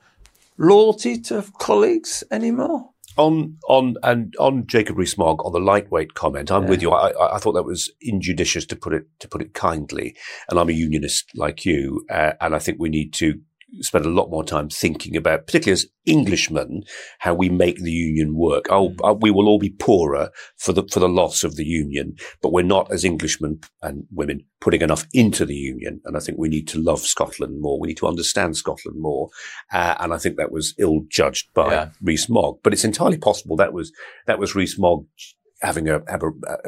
[0.59, 2.91] loyalty to colleagues anymore?
[3.17, 6.69] on on and on Jacob Rees-Mogg on the lightweight comment, I'm yeah.
[6.69, 6.93] with you.
[6.93, 10.15] I, I, thought that was injudicious to put it to put it kindly.
[10.49, 13.41] And I'm a unionist like you, uh, and I think we need to
[13.81, 16.83] spend a lot more time thinking about, particularly as Englishmen,
[17.19, 18.67] how we make the union work.
[18.71, 19.11] Oh, mm.
[19.11, 22.53] uh, we will all be poorer for the for the loss of the union, but
[22.53, 26.01] we're not as Englishmen and women putting enough into the union.
[26.05, 27.79] And I think we need to love Scotland more.
[27.79, 29.29] We need to understand Scotland more.
[29.73, 31.89] Uh, and I think that was ill judged by yeah.
[32.03, 32.61] Rees-Mogg.
[32.63, 33.93] But it's entirely possible that was
[34.27, 35.07] that was Rees-Mogg
[35.63, 36.19] having a, a,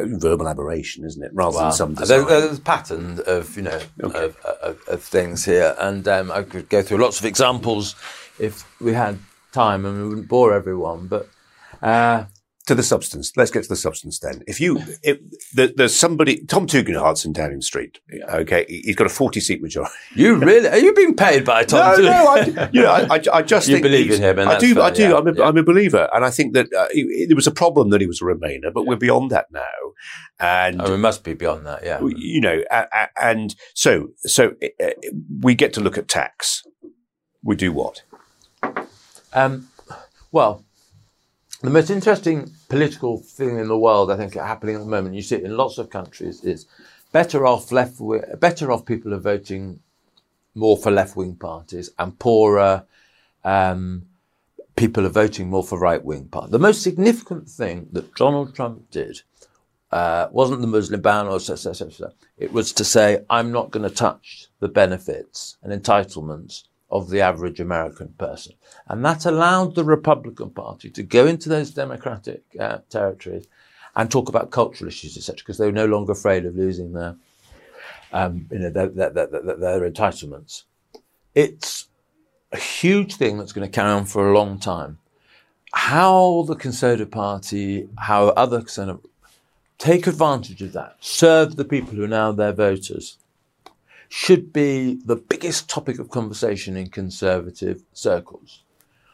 [0.07, 1.31] verbal aberration, isn't it?
[1.35, 2.27] Rather than some design.
[2.27, 4.25] there's a pattern of you know okay.
[4.25, 7.95] of, of, of, things here, and um, I could go through lots of examples
[8.39, 9.19] if we had
[9.53, 11.07] time, and we wouldn't bore everyone.
[11.07, 11.29] But
[11.83, 12.25] uh,
[12.69, 13.33] to the substance.
[13.37, 14.43] Let's get to the substance then.
[14.47, 15.19] If you, if
[15.53, 17.99] the, there's somebody, Tom Tugendhat's in Downing Street.
[18.29, 19.93] Okay, he's got a 40 seat majority.
[20.15, 20.69] You really?
[20.69, 22.01] Are you being paid by Tom?
[22.01, 22.27] No, no.
[22.29, 24.39] I, you know, I, I just you believe in him.
[24.39, 24.75] I do.
[24.75, 25.03] Fine, I do.
[25.03, 25.45] Yeah, I'm, a, yeah.
[25.45, 26.87] I'm a believer, and I think that uh,
[27.27, 28.89] there was a problem that he was a Remainer, but yeah.
[28.89, 29.63] we're beyond that now.
[30.41, 31.85] And oh, we must be beyond that.
[31.85, 32.01] Yeah.
[32.01, 32.63] You know,
[33.21, 34.91] and so so uh,
[35.41, 36.63] we get to look at tax
[37.43, 38.03] we do what?
[39.33, 39.69] Um,
[40.33, 40.65] well,
[41.61, 45.23] the most interesting political thing in the world, I think, happening at the moment, you
[45.23, 46.67] see it in lots of countries, is
[47.13, 48.01] better off left,
[48.39, 49.81] better off people are voting
[50.55, 52.85] more for left wing parties, and poorer
[53.45, 54.07] um,
[54.77, 56.53] people are voting more for right wing parties.
[56.53, 59.23] The most significant thing that Donald Trump did
[59.91, 62.13] uh, wasn't the Muslim ban or so, so, so, so.
[62.37, 67.21] It was to say, I'm not going to touch the benefits and entitlements of the
[67.21, 68.55] average American person.
[68.87, 73.47] And that allowed the Republican Party to go into those democratic uh, territories
[73.95, 77.17] and talk about cultural issues, etc., because they were no longer afraid of losing their,
[78.13, 80.65] um, you know, their, their, their, their entitlements.
[81.35, 81.89] It's
[82.53, 84.99] a huge thing that's going to carry on for a long time.
[85.73, 89.03] How the Conservative Party, how other Conservative
[89.77, 93.19] take advantage of that, serve the people who are now their voters,
[94.09, 98.63] should be the biggest topic of conversation in Conservative circles.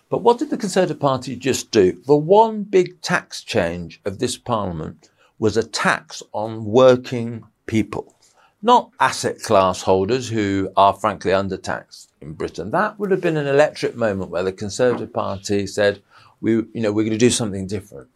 [0.08, 2.00] But what did the Conservative Party just do?
[2.06, 8.14] The one big tax change of this Parliament was a tax on working people,
[8.62, 12.70] not asset class holders who are frankly undertaxed in Britain.
[12.70, 16.00] That would have been an electric moment where the Conservative Party said,
[16.40, 18.08] we, you know, we're going to do something different.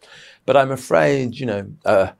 [0.46, 2.12] But I'm afraid, you know, uh,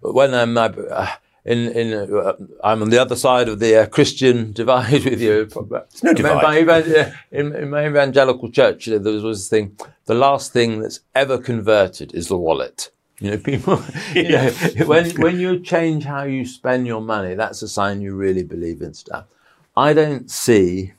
[0.00, 1.08] when I'm uh,
[1.44, 5.42] in, in uh, I'm on the other side of the uh, Christian divide with you.
[5.42, 6.66] It's no divide.
[6.66, 9.76] My, in, in, my evangelical church, there was this thing:
[10.06, 12.90] the last thing that's ever converted is the wallet.
[13.20, 13.82] You know, people.
[14.14, 14.50] You know,
[14.86, 18.80] when when you change how you spend your money, that's a sign you really believe
[18.80, 19.26] in stuff.
[19.76, 20.92] I don't see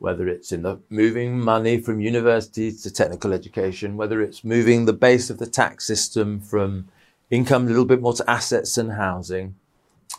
[0.00, 4.92] whether it's in the moving money from universities to technical education, whether it's moving the
[4.92, 6.88] base of the tax system from
[7.30, 9.56] income a little bit more to assets and housing,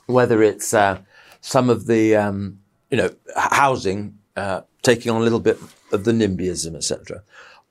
[0.05, 0.99] whether it's uh,
[1.41, 5.59] some of the um, you know housing uh, taking on a little bit
[5.91, 7.23] of the NIMBYism, etc.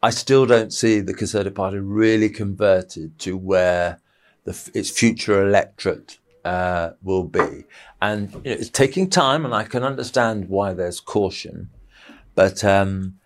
[0.02, 4.00] I still don't see the Conservative Party really converted to where
[4.44, 7.64] the, its future electorate uh, will be,
[8.00, 11.70] and you know, it's taking time, and I can understand why there's caution,
[12.34, 13.18] but um,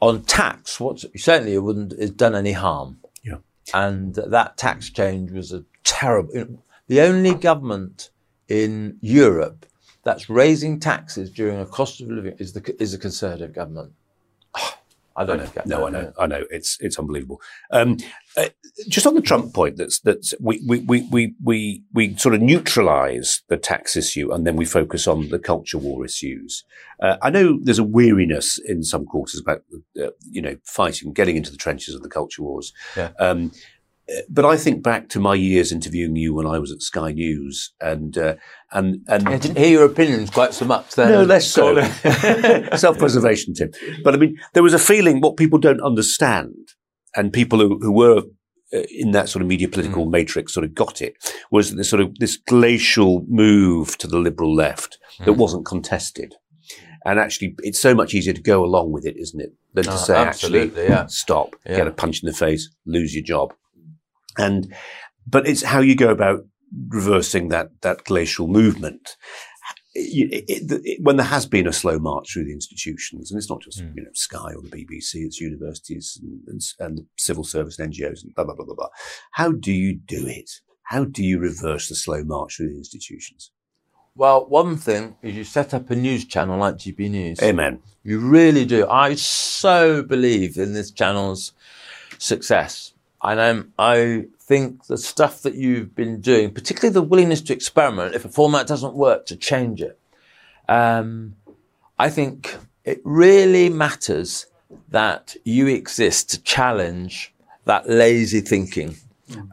[0.00, 2.98] on tax, what certainly it wouldn't have done any harm.
[3.22, 3.36] Yeah,
[3.74, 8.10] And that tax change was a terrible, the only government
[8.48, 9.66] in Europe
[10.04, 13.92] that's raising taxes during a cost of living is the, is a conservative government.
[15.16, 15.62] I don't I know.
[15.66, 16.12] No, I know.
[16.20, 16.44] I know.
[16.48, 17.40] It's it's unbelievable.
[17.72, 17.96] Um,
[18.36, 18.50] uh,
[18.88, 23.42] just on the Trump point, that's that's we we we we we sort of neutralise
[23.48, 26.62] the tax issue and then we focus on the culture war issues.
[27.02, 29.64] Uh, I know there's a weariness in some quarters about
[30.00, 32.72] uh, you know fighting, getting into the trenches of the culture wars.
[32.96, 33.10] Yeah.
[33.18, 33.50] Um,
[34.28, 37.72] but I think back to my years interviewing you when I was at Sky News,
[37.80, 38.36] and uh,
[38.72, 41.10] and and I didn't hear your opinions quite so much then.
[41.10, 41.80] No, less so.
[42.76, 43.70] Self-preservation, Tim.
[44.02, 46.54] But I mean, there was a feeling what people don't understand,
[47.14, 48.22] and people who, who were
[48.72, 50.10] uh, in that sort of media political mm.
[50.10, 51.14] matrix sort of got it
[51.50, 55.36] was this sort of this glacial move to the liberal left that mm.
[55.36, 56.34] wasn't contested.
[57.04, 59.92] And actually, it's so much easier to go along with it, isn't it, than to
[59.92, 61.06] oh, say, actually, yeah.
[61.06, 61.76] stop, yeah.
[61.76, 63.54] get a punch in the face, lose your job.
[64.38, 64.74] And,
[65.26, 66.46] but it's how you go about
[66.88, 69.16] reversing that, that glacial movement.
[69.94, 73.50] It, it, it, when there has been a slow march through the institutions, and it's
[73.50, 73.92] not just mm.
[73.96, 78.22] you know Sky or the BBC, it's universities and, and, and, civil service and NGOs
[78.22, 78.88] and blah blah blah blah blah.
[79.32, 80.50] How do you do it?
[80.84, 83.50] How do you reverse the slow march through the institutions?
[84.14, 87.42] Well, one thing is you set up a news channel like GB News.
[87.42, 87.80] Amen.
[88.02, 88.86] You really do.
[88.88, 91.52] I so believe in this channel's
[92.18, 92.94] success.
[93.22, 98.14] And I'm, I think the stuff that you've been doing, particularly the willingness to experiment,
[98.14, 99.98] if a format doesn't work, to change it.
[100.68, 101.36] Um,
[101.98, 104.46] I think it really matters
[104.88, 108.96] that you exist to challenge that lazy thinking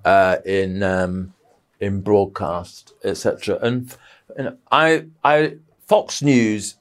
[0.03, 1.33] uh, in um,
[1.79, 3.59] in broadcast, etc.
[3.61, 3.95] And
[4.37, 5.55] you know, I, I
[5.87, 6.75] Fox News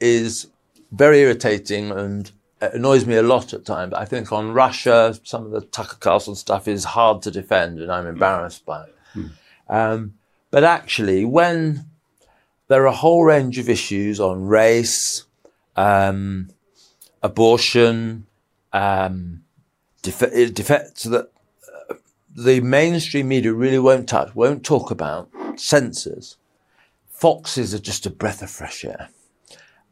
[0.00, 0.48] is
[0.92, 2.30] very irritating and
[2.72, 3.92] annoys me a lot at times.
[3.94, 7.90] I think on Russia, some of the Tucker Carlson stuff is hard to defend, and
[7.90, 8.94] I'm embarrassed by it.
[9.14, 9.30] Mm.
[9.68, 10.14] Um,
[10.50, 11.86] but actually, when
[12.68, 15.24] there are a whole range of issues on race,
[15.76, 16.50] um,
[17.22, 18.26] abortion,
[18.72, 19.42] um,
[20.02, 21.30] def- def- so that
[21.90, 21.94] uh,
[22.34, 26.36] the mainstream media really won't touch, won't talk about censors.
[27.08, 29.08] Foxes are just a breath of fresh air.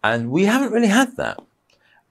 [0.05, 1.41] And we haven't really had that.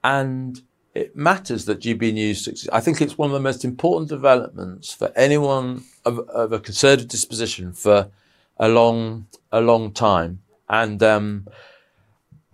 [0.04, 0.62] And
[0.94, 2.70] it matters that GB News succeeds.
[2.70, 7.08] I think it's one of the most important developments for anyone of, of a conservative
[7.08, 8.10] disposition for
[8.58, 10.42] a long, a long time.
[10.70, 11.48] And um,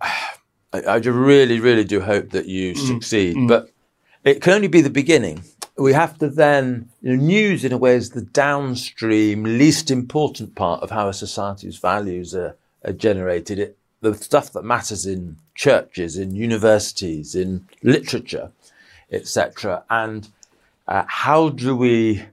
[0.00, 2.86] I, I really, really do hope that you Mm.
[2.86, 3.70] succeed, but
[4.24, 5.42] it can only be the beginning.
[5.76, 10.54] We have to then, you know, news in a way is the downstream, least important
[10.54, 13.58] part of how a society's values are, are generated.
[13.58, 18.52] It, the stuff that matters in churches, in universities, in literature,
[19.10, 19.84] etc.
[19.90, 20.28] And
[20.86, 22.24] uh, how do we,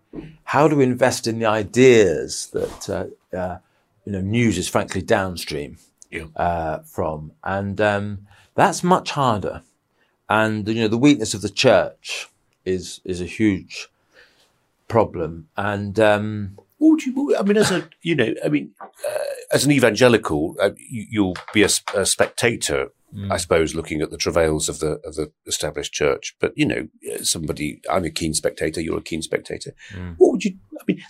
[0.43, 3.57] how do we invest in the ideas that, uh, uh,
[4.05, 5.77] you know, news is frankly downstream
[6.11, 6.27] Yeah.
[6.35, 9.63] uh, from, and um, that's much harder.
[10.29, 12.29] And you know, the weakness of the church
[12.63, 13.89] is is a huge
[14.87, 15.47] problem.
[15.55, 17.35] And um, What would you?
[17.37, 21.37] I mean, as a you know, I mean, uh, as an evangelical, uh, you, you'll
[21.53, 22.89] be a spectator,
[23.31, 26.35] I suppose, looking at the travails of the of the established church.
[26.39, 28.81] But you know, uh, somebody, I'm a keen spectator.
[28.81, 29.71] You're a keen spectator.
[30.17, 30.57] What would you?
[30.79, 31.01] I mean,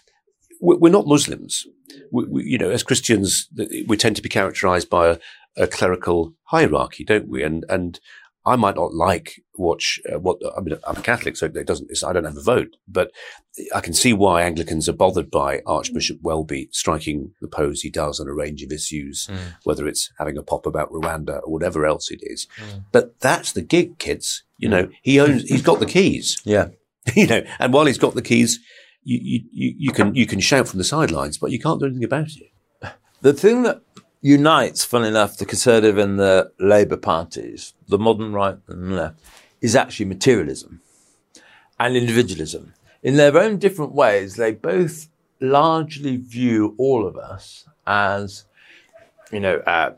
[0.61, 1.65] we're, we're not Muslims.
[2.11, 3.49] We, we, you know, as Christians,
[3.87, 5.17] we tend to be characterised by a,
[5.57, 7.41] a clerical hierarchy, don't we?
[7.43, 7.99] And and
[8.45, 10.77] I might not like watch uh, what I mean.
[10.85, 11.89] I'm a Catholic, so it doesn't.
[11.89, 13.11] It's, I don't have a vote, but
[13.73, 16.23] I can see why Anglicans are bothered by Archbishop mm.
[16.23, 19.55] Welby striking the pose he does on a range of issues, mm.
[19.63, 22.47] whether it's having a pop about Rwanda or whatever else it is.
[22.57, 22.85] Mm.
[22.91, 24.43] But that's the gig, kids.
[24.57, 25.43] You know, he owns.
[25.43, 26.41] He's got the keys.
[26.45, 26.69] yeah,
[27.15, 28.59] You know, and while he's got the keys,
[29.03, 31.85] you you, you, you can you can shout from the sidelines, but you can't do
[31.85, 32.91] anything about it.
[33.21, 33.81] the thing that
[34.25, 39.19] unites, funnily enough, the Conservative and the Labour parties, the modern right and left,
[39.61, 40.81] is actually materialism
[41.79, 42.73] and individualism.
[43.03, 45.09] In their own different ways, they both
[45.39, 48.45] largely view all of us as,
[49.31, 49.93] you know, uh,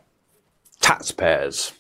[0.82, 1.72] taxpayers,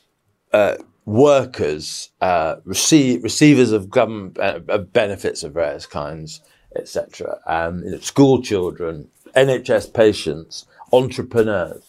[0.54, 6.40] uh, workers, uh, receive, receivers of government uh, of benefits of various kinds,
[6.78, 7.40] etc.
[7.46, 11.87] Um, you know, school children, NHS patients, entrepreneurs.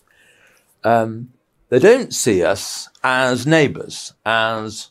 [0.84, 1.32] Um,
[1.68, 4.90] they don't see us as neighbours, as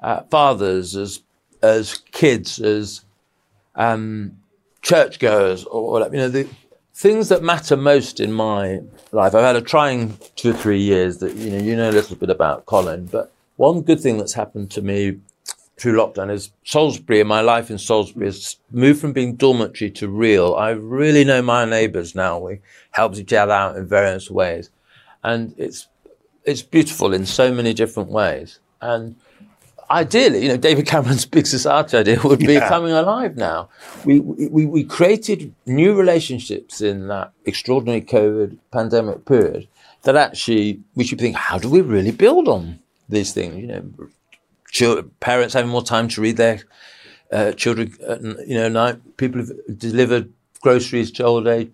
[0.00, 1.22] uh, fathers, as
[1.62, 3.04] as kids, as
[3.74, 4.38] um,
[4.82, 6.14] churchgoers, or whatever.
[6.14, 6.48] You know, the
[6.94, 8.80] things that matter most in my
[9.12, 9.34] life.
[9.34, 11.18] I've had a trying two or three years.
[11.18, 14.34] That you know, you know a little bit about Colin, but one good thing that's
[14.34, 15.18] happened to me
[15.80, 20.08] through lockdown is Salisbury and my life in Salisbury has moved from being dormitory to
[20.08, 20.54] real.
[20.54, 22.38] I really know my neighbours now.
[22.38, 22.60] We
[22.90, 24.68] help each other out in various ways,
[25.22, 25.88] and it's
[26.44, 28.58] it's beautiful in so many different ways.
[28.80, 29.16] And
[29.90, 32.68] ideally, you know, David Cameron's big society idea would be Yeah.
[32.68, 33.68] coming alive now.
[34.04, 39.68] We, we, we created new relationships in that extraordinary COVID pandemic period
[40.02, 43.56] that actually we should think, how do we really build on these things?
[43.56, 43.84] You know,
[44.70, 46.60] chil- parents having more time to read their
[47.30, 51.70] uh, children, n- you know, night, people have delivered groceries to old age.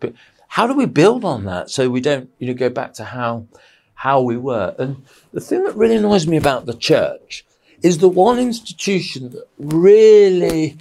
[0.48, 3.46] How do we build on that so we don't, you know, go back to how
[3.94, 4.74] how we were?
[4.78, 7.44] And the thing that really annoys me about the church
[7.82, 10.76] is the one institution that really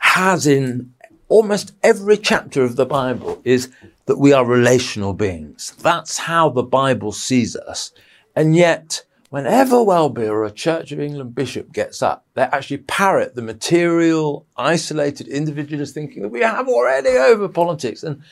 [0.00, 0.92] has in
[1.28, 3.70] almost every chapter of the Bible is
[4.06, 5.74] that we are relational beings.
[5.80, 7.92] That's how the Bible sees us.
[8.36, 13.34] And yet, whenever Welby or a Church of England bishop gets up, they actually parrot
[13.34, 18.02] the material, isolated, individualist thinking that we have already over politics.
[18.02, 18.22] And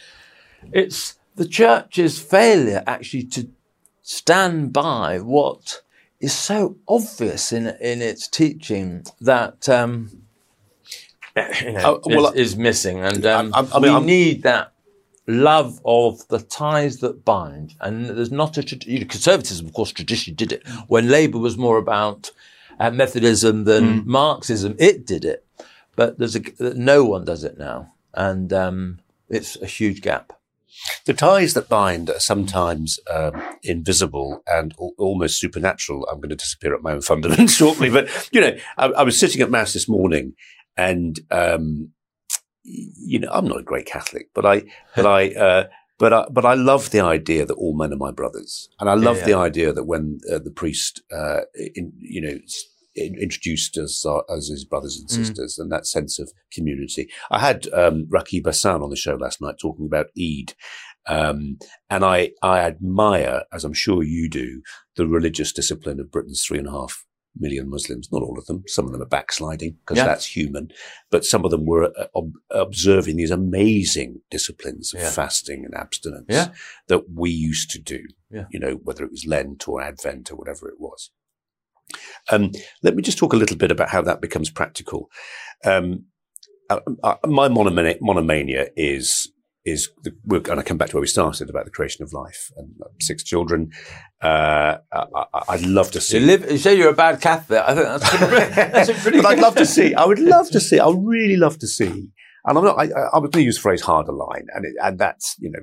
[0.72, 3.48] it's the church's failure actually to
[4.02, 5.82] stand by what
[6.20, 10.10] is so obvious in in its teaching that um,
[11.62, 14.06] you know, Oh, well, is, is missing, and um, I- I- I mean, we I'm-
[14.06, 14.72] need that
[15.26, 17.74] love of the ties that bind.
[17.80, 21.56] And there's not a you know, conservatism, of course, traditionally did it when Labour was
[21.56, 22.30] more about
[22.80, 24.74] uh, Methodism than Marxism.
[24.78, 25.46] It did it,
[25.96, 26.42] but there's a
[26.74, 28.98] no one does it now, and um,
[29.28, 30.32] it's a huge gap.
[31.06, 36.06] The ties that bind are sometimes um, invisible and al- almost supernatural.
[36.10, 39.18] I'm going to disappear at my own fundament shortly, but you know, I, I was
[39.18, 40.34] sitting at mass this morning,
[40.76, 41.90] and um,
[42.64, 44.62] you know, I'm not a great Catholic, but I,
[44.96, 45.68] but I, uh,
[45.98, 48.94] but I, but I love the idea that all men are my brothers, and I
[48.94, 49.26] love yeah.
[49.26, 51.40] the idea that when uh, the priest, uh,
[51.74, 52.38] in, you know.
[52.95, 57.09] Introduced us uh, as his brothers and sisters, and that sense of community.
[57.30, 60.55] I had um, Rakib Ehsan on the show last night talking about Eid,
[61.09, 64.62] um, and I, I admire, as I'm sure you do,
[64.97, 68.11] the religious discipline of Britain's three and a half million Muslims.
[68.12, 68.62] Not all of them.
[68.66, 70.05] Some of them are backsliding because Yeah.
[70.05, 70.70] that's human,
[71.11, 75.11] but some of them were uh, ob- observing these amazing disciplines of Yeah.
[75.11, 76.49] fasting and abstinence Yeah.
[76.88, 78.03] that we used to do.
[78.30, 78.45] Yeah.
[78.51, 81.11] You know, whether it was Lent or Advent or whatever it was.
[82.30, 82.52] Um,
[82.82, 85.10] let me just talk a little bit about how that becomes practical.
[85.64, 86.06] Um,
[86.70, 89.32] uh, uh, my monomania, monomania is
[89.64, 90.12] is the,
[90.50, 93.22] and I come back to where we started about the creation of life and six
[93.22, 93.70] children.
[94.20, 96.18] Uh, I, would love to see.
[96.18, 97.62] You, live, say you're a bad Catholic.
[97.64, 99.94] I think that's pretty, that's pretty but I'd love to see.
[99.94, 100.80] I would love to see.
[100.80, 102.08] I would really love to see.
[102.44, 102.76] And I'm not.
[102.76, 105.60] I, I to use the phrase "harder line," and it, and that's you know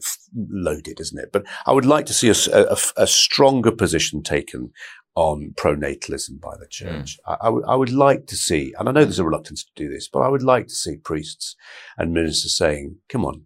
[0.50, 1.32] loaded, isn't it?
[1.34, 4.72] But I would like to see a, a, a stronger position taken
[5.16, 7.18] on pronatalism by the church.
[7.28, 7.32] Mm.
[7.34, 9.72] I, I, w- I would like to see, and I know there's a reluctance to
[9.76, 11.56] do this, but I would like to see priests
[11.98, 13.46] and ministers saying, "Come on,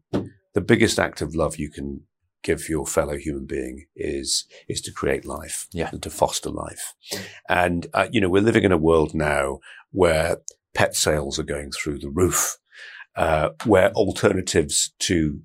[0.54, 2.02] the biggest act of love you can
[2.44, 5.90] give your fellow human being is is to create life yeah.
[5.92, 6.94] and to foster life.
[7.50, 9.60] And uh, you know, we're living in a world now
[9.92, 10.38] where
[10.74, 12.58] pet sales are going through the roof,
[13.16, 15.42] uh, where alternatives to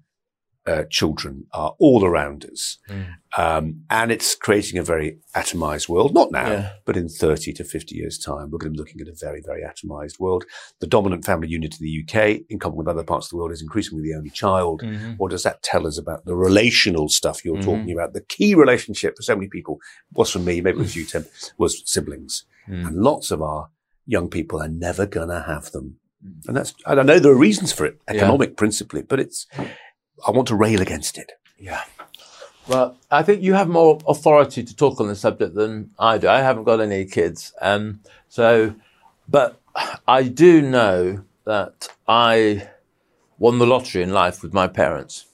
[0.69, 2.79] uh, children are all around us.
[2.91, 3.07] Mm.
[3.39, 6.73] Um, and it's creating a very atomized world, not now, yeah.
[6.85, 9.41] but in 30 to 50 years' time, we're going to be looking at a very,
[9.45, 10.45] very atomized world.
[10.81, 13.53] The dominant family unit in the UK, in common with other parts of the world,
[13.53, 14.83] is increasingly the only child.
[14.83, 15.13] Mm-hmm.
[15.13, 17.71] What does that tell us about the relational stuff you're mm-hmm.
[17.71, 18.13] talking about?
[18.13, 19.79] The key relationship for so many people
[20.13, 21.25] was for me, maybe it was you, Tim,
[21.57, 22.45] was siblings.
[22.69, 22.89] Mm.
[22.89, 23.71] And lots of our
[24.05, 25.97] young people are never going to have them.
[26.27, 26.49] Mm.
[26.49, 28.57] And that's, and I know there are reasons for it, economic yeah.
[28.57, 29.47] principally, but it's,
[30.27, 31.33] I want to rail against it.
[31.59, 31.83] Yeah.
[32.69, 36.29] Well, I think you have more authority to talk on the subject than I do.
[36.29, 37.55] I haven't got any kids.
[37.63, 38.75] Um, so,
[39.27, 39.61] but
[40.07, 42.69] I do know that I
[43.39, 45.25] won the lottery in life with my parents.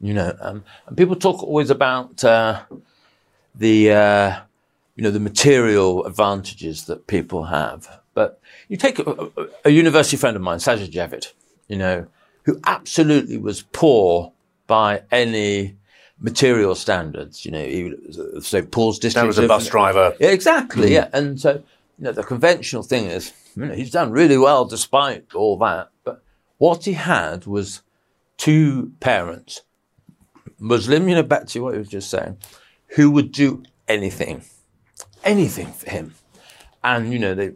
[0.00, 2.64] You know, um, and people talk always about uh,
[3.54, 4.40] the, uh,
[4.96, 8.00] you know, the material advantages that people have.
[8.12, 9.30] But you take a,
[9.64, 11.32] a university friend of mine, Sajid Javid,
[11.68, 12.06] you know,
[12.46, 14.32] who absolutely was poor
[14.66, 15.76] by any
[16.18, 17.44] material standards.
[17.44, 17.94] You know, he,
[18.40, 19.22] St Paul's district.
[19.22, 20.14] That was a bus driver.
[20.18, 20.90] Yeah, exactly.
[20.90, 20.92] Mm.
[20.92, 21.54] Yeah, and so
[21.98, 25.90] you know the conventional thing is, you know, he's done really well despite all that.
[26.04, 26.22] But
[26.58, 27.82] what he had was
[28.36, 29.62] two parents,
[30.58, 31.08] Muslim.
[31.08, 32.38] You know, back to what you were just saying,
[32.94, 34.44] who would do anything,
[35.24, 36.14] anything for him,
[36.84, 37.52] and you know they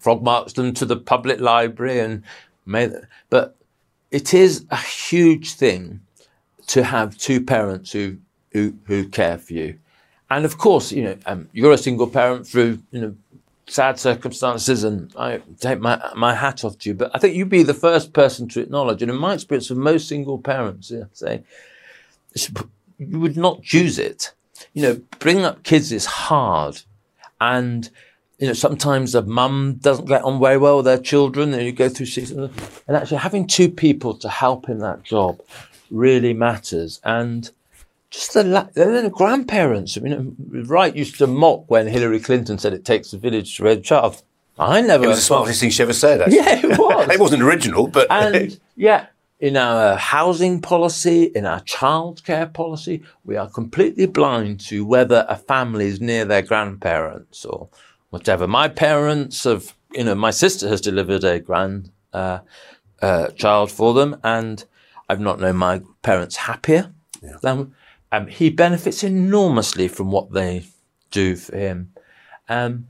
[0.00, 2.22] frog marched them to the public library and
[3.30, 3.56] but
[4.10, 6.00] it is a huge thing
[6.68, 8.18] to have two parents who,
[8.52, 9.78] who, who care for you.
[10.30, 13.14] And of course, you know, um, you're a single parent through, you know,
[13.68, 16.94] sad circumstances and I take my, my hat off to you.
[16.94, 19.76] But I think you'd be the first person to acknowledge, and in my experience of
[19.76, 21.42] most single parents, yeah, say,
[22.98, 24.32] you would not choose it.
[24.72, 26.82] You know, bringing up kids is hard.
[27.40, 27.90] And
[28.38, 31.72] you know, sometimes a mum doesn't get on very well with their children, and you
[31.72, 32.50] go through seasons.
[32.86, 35.40] And actually, having two people to help in that job
[35.90, 37.00] really matters.
[37.04, 37.50] And
[38.10, 38.42] just the,
[38.74, 39.96] the grandparents.
[39.96, 43.64] I mean, Right used to mock when Hillary Clinton said it takes a village to
[43.64, 44.22] raise a child.
[44.58, 45.04] I never.
[45.04, 46.20] It was the smartest thing she ever said.
[46.20, 46.36] Actually.
[46.36, 47.08] Yeah, it was.
[47.10, 49.06] it wasn't original, but and yeah,
[49.38, 55.36] in our housing policy, in our childcare policy, we are completely blind to whether a
[55.36, 57.68] family is near their grandparents or
[58.16, 58.46] whatever.
[58.46, 62.40] My parents have, you know, my sister has delivered a grand uh,
[63.02, 64.64] uh, child for them, and
[65.08, 66.92] I've not known my parents happier.
[67.22, 67.36] Yeah.
[67.42, 67.74] Than,
[68.12, 70.64] um, he benefits enormously from what they
[71.10, 71.92] do for him.
[72.48, 72.88] Um,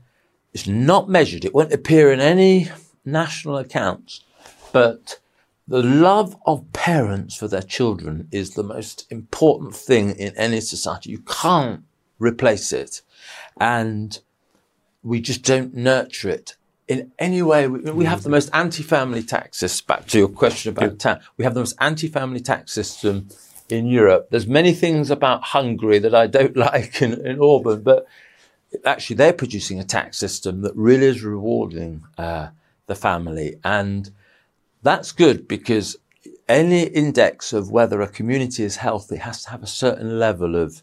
[0.53, 1.45] it's not measured.
[1.45, 2.69] It won't appear in any
[3.05, 4.23] national accounts,
[4.71, 5.19] but
[5.67, 11.11] the love of parents for their children is the most important thing in any society.
[11.11, 11.83] You can't
[12.19, 13.01] replace it.
[13.59, 14.19] And
[15.03, 16.55] we just don't nurture it
[16.87, 17.67] in any way.
[17.67, 19.85] We, we have the most anti-family tax system.
[19.87, 20.97] Back to your question about yeah.
[20.97, 23.29] tax, we have the most anti-family tax system
[23.69, 24.27] in Europe.
[24.31, 28.07] There's many things about Hungary that I don't like in, in Orban, but
[28.85, 32.49] actually they're producing a tax system that really is rewarding uh,
[32.85, 34.09] the family, and
[34.83, 35.97] that's good because
[36.47, 40.81] any index of whether a community is healthy has to have a certain level of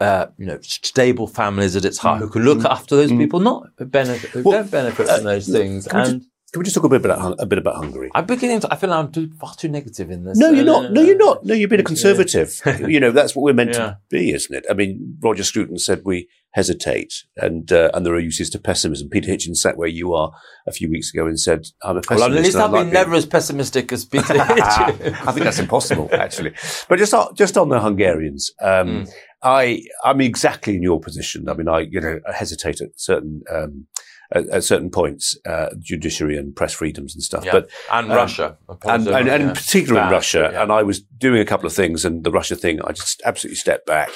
[0.00, 2.70] uh, you know, stable families at its heart who can look mm.
[2.70, 3.18] after those mm.
[3.18, 5.86] people, not benefit, who well, don't benefit uh, from those things.
[5.86, 8.10] Can and we, just, can we just talk a bit about a bit about Hungary?
[8.14, 8.72] I'm beginning to.
[8.72, 10.36] I feel like I'm too, far too negative in this.
[10.38, 10.92] No, you're not.
[10.92, 11.44] No, you're not.
[11.44, 12.60] No, you've been a conservative.
[12.88, 13.78] you know, that's what we're meant yeah.
[13.78, 14.66] to be, isn't it?
[14.68, 19.08] I mean, Roger Scruton said we hesitate, and uh, and there are uses to pessimism.
[19.08, 20.32] Peter Hitchens sat where you are
[20.66, 23.14] a few weeks ago and said, "I'm a pessimist." Well, at least I've been never
[23.14, 25.26] as pessimistic as Peter Hitchens.
[25.26, 26.52] I think that's impossible, actually.
[26.88, 29.12] But just on, just on the Hungarians, um, mm.
[29.44, 31.48] I I'm exactly in your position.
[31.48, 33.42] I mean, I you know I hesitate at certain.
[33.50, 33.86] Um,
[34.32, 37.44] at, at, certain points, uh, judiciary and press freedoms and stuff.
[37.44, 37.52] Yeah.
[37.52, 40.48] But and um, Russia, and, and, and, in particular in Russia.
[40.50, 40.62] Yeah.
[40.62, 43.56] And I was doing a couple of things, and the Russia thing, I just absolutely
[43.56, 44.10] stepped back.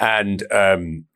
[0.00, 1.06] And um,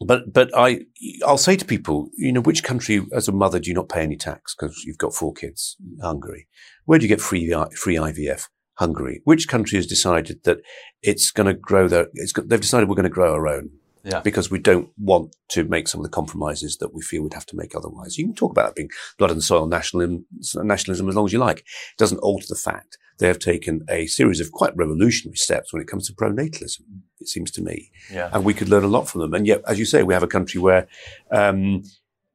[0.00, 0.80] but but I
[1.24, 4.02] I'll say to people, you know, which country as a mother do you not pay
[4.02, 5.76] any tax because you've got four kids?
[6.02, 6.48] Hungary.
[6.86, 8.48] Where do you get free free IVF?
[8.80, 9.20] Hungary?
[9.24, 10.58] Which country has decided that
[11.02, 13.70] it's going to grow their, they've decided we're going to grow our own?
[14.02, 14.20] Yeah.
[14.20, 17.44] Because we don't want to make some of the compromises that we feel we'd have
[17.46, 18.16] to make otherwise.
[18.16, 20.24] You can talk about it being blood and soil nationalism,
[20.56, 21.58] nationalism as long as you like.
[21.58, 25.82] It doesn't alter the fact they have taken a series of quite revolutionary steps when
[25.82, 26.80] it comes to pronatalism,
[27.20, 27.90] it seems to me.
[28.10, 28.30] Yeah.
[28.32, 29.34] And we could learn a lot from them.
[29.34, 30.88] And yet, as you say, we have a country where,
[31.30, 31.82] um,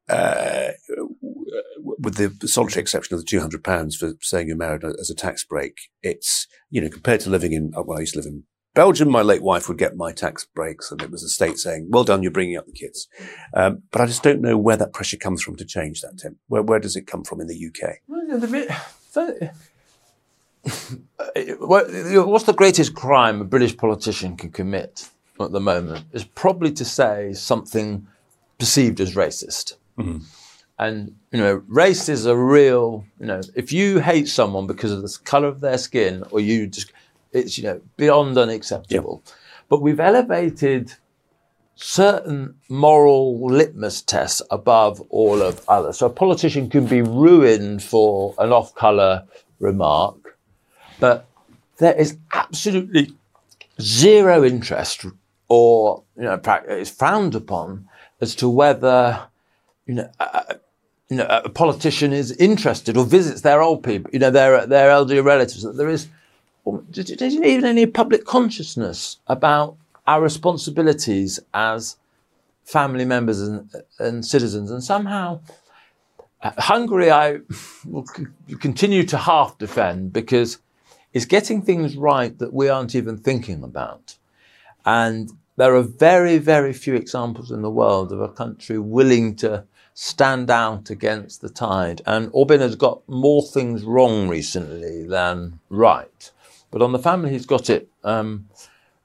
[0.07, 0.69] uh,
[1.99, 5.15] with the solitary exception of the two hundred pounds for saying you're married as a
[5.15, 8.43] tax break, it's you know compared to living in well, I used to live in
[8.73, 9.09] Belgium.
[9.09, 12.03] My late wife would get my tax breaks, and it was the state saying, "Well
[12.03, 13.07] done, you're bringing up the kids."
[13.53, 16.17] Um, but I just don't know where that pressure comes from to change that.
[16.17, 17.95] Tim, where where does it come from in the UK?
[18.07, 18.71] Well, the bit-
[21.59, 26.85] What's the greatest crime a British politician can commit at the moment is probably to
[26.85, 28.07] say something
[28.57, 29.75] perceived as racist.
[30.77, 35.01] And, you know, race is a real, you know, if you hate someone because of
[35.01, 36.91] the color of their skin or you just,
[37.31, 39.23] it's, you know, beyond unacceptable.
[39.69, 40.93] But we've elevated
[41.75, 45.97] certain moral litmus tests above all of others.
[45.97, 49.25] So a politician can be ruined for an off color
[49.59, 50.37] remark,
[50.99, 51.25] but
[51.77, 53.13] there is absolutely
[53.81, 55.05] zero interest
[55.47, 57.87] or, you know, it's frowned upon
[58.21, 59.27] as to whether,
[59.85, 60.55] you know, a,
[61.09, 64.89] you know, a politician is interested or visits their old people, you know, their, their
[64.89, 65.61] elderly relatives.
[65.63, 66.07] That there is,
[66.65, 69.77] there's even any public consciousness about
[70.07, 71.97] our responsibilities as
[72.63, 74.71] family members and, and citizens.
[74.71, 75.41] And somehow,
[76.41, 77.39] uh, Hungary, I
[77.85, 78.05] will
[78.59, 80.57] continue to half defend because
[81.13, 84.17] it's getting things right that we aren't even thinking about.
[84.85, 89.65] And there are very, very few examples in the world of a country willing to
[89.95, 92.01] stand out against the tide.
[92.05, 96.31] And Orbán has got more things wrong recently than right.
[96.69, 98.49] But on the family, he's got it um,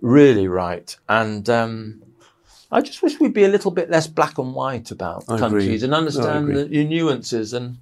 [0.00, 0.94] really right.
[1.08, 2.02] And um,
[2.72, 5.38] I just wish we'd be a little bit less black and white about I agree.
[5.38, 6.64] countries and understand agree.
[6.64, 7.52] the nuances.
[7.52, 7.78] And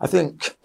[0.00, 0.56] I think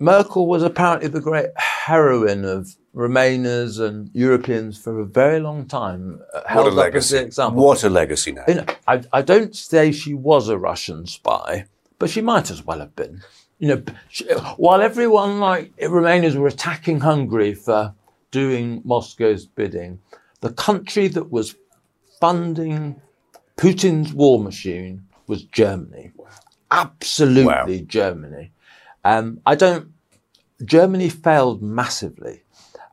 [0.00, 6.20] Merkel was apparently the great heroine of Remainers and Europeans for a very long time.
[6.32, 7.18] uh, What held a up as the legacy!
[7.18, 7.62] example.
[7.64, 8.44] What a legacy now.
[8.48, 11.66] You know, I, I don't say she was a Russian spy,
[11.98, 13.22] but she might as well have been.
[13.58, 14.24] You know, she,
[14.56, 17.94] while everyone like Remainers were attacking Hungary for
[18.30, 19.98] doing Moscow's bidding,
[20.40, 21.54] the country that was
[22.20, 23.00] funding
[23.58, 26.12] Putin's war machine was Germany.
[26.70, 28.52] Absolutely Germany.
[29.04, 29.92] Um, I don't.
[30.64, 32.42] Germany failed massively,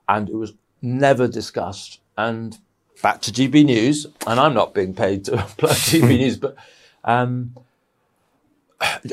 [0.07, 1.99] and it was never discussed.
[2.17, 2.57] And
[3.01, 6.55] back to GB News, and I'm not being paid to plug GB News, but
[7.03, 7.55] um,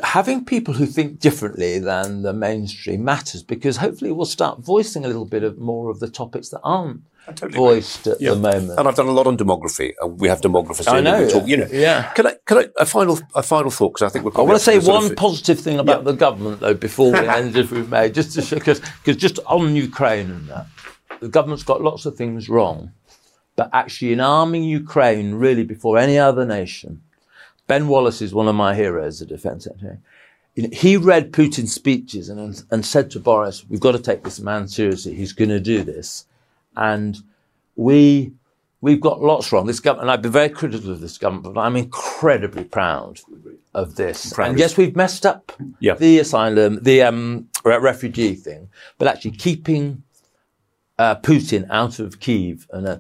[0.03, 5.09] having people who think differently than the mainstream matters because hopefully we'll start voicing a
[5.09, 7.59] little bit of more of the topics that aren't totally agree.
[7.59, 8.31] voiced at Yeah.
[8.31, 8.79] the moment.
[8.79, 9.93] And I've done a lot on demography.
[10.01, 10.93] and we have demographers.
[10.93, 11.29] I know, yeah.
[11.29, 11.69] talk, you know.
[11.71, 12.11] Yeah.
[12.15, 12.35] Can I?
[12.47, 12.67] Can I?
[12.79, 13.21] A final.
[13.37, 14.33] A final thought because I think we're.
[14.41, 17.57] I want to say one of- positive thing about the government, though, before we end,
[17.57, 18.81] if we may, just to because
[19.17, 20.67] just on Ukraine and that,
[21.21, 22.93] the government's got lots of things wrong,
[23.57, 27.03] but actually in arming Ukraine, really before any other nation,
[27.67, 29.99] Ben Wallace is one of my heroes, the defence secretary.
[30.73, 34.67] He read Putin's speeches and and said to Boris, "We've got to take this man
[34.67, 35.15] seriously.
[35.15, 36.27] He's going to do this,"
[36.77, 37.17] and
[37.77, 38.33] we
[38.81, 39.67] we've got lots wrong.
[39.67, 43.21] This government, and I've been very critical of this government, but I'm incredibly proud
[43.75, 44.33] of this.
[44.33, 45.95] Proud and yes, we've messed up Yeah.
[45.95, 48.69] the asylum, the um, re- refugee thing,
[48.99, 50.03] but actually keeping
[51.03, 52.99] uh, Putin out of Kiev and uh,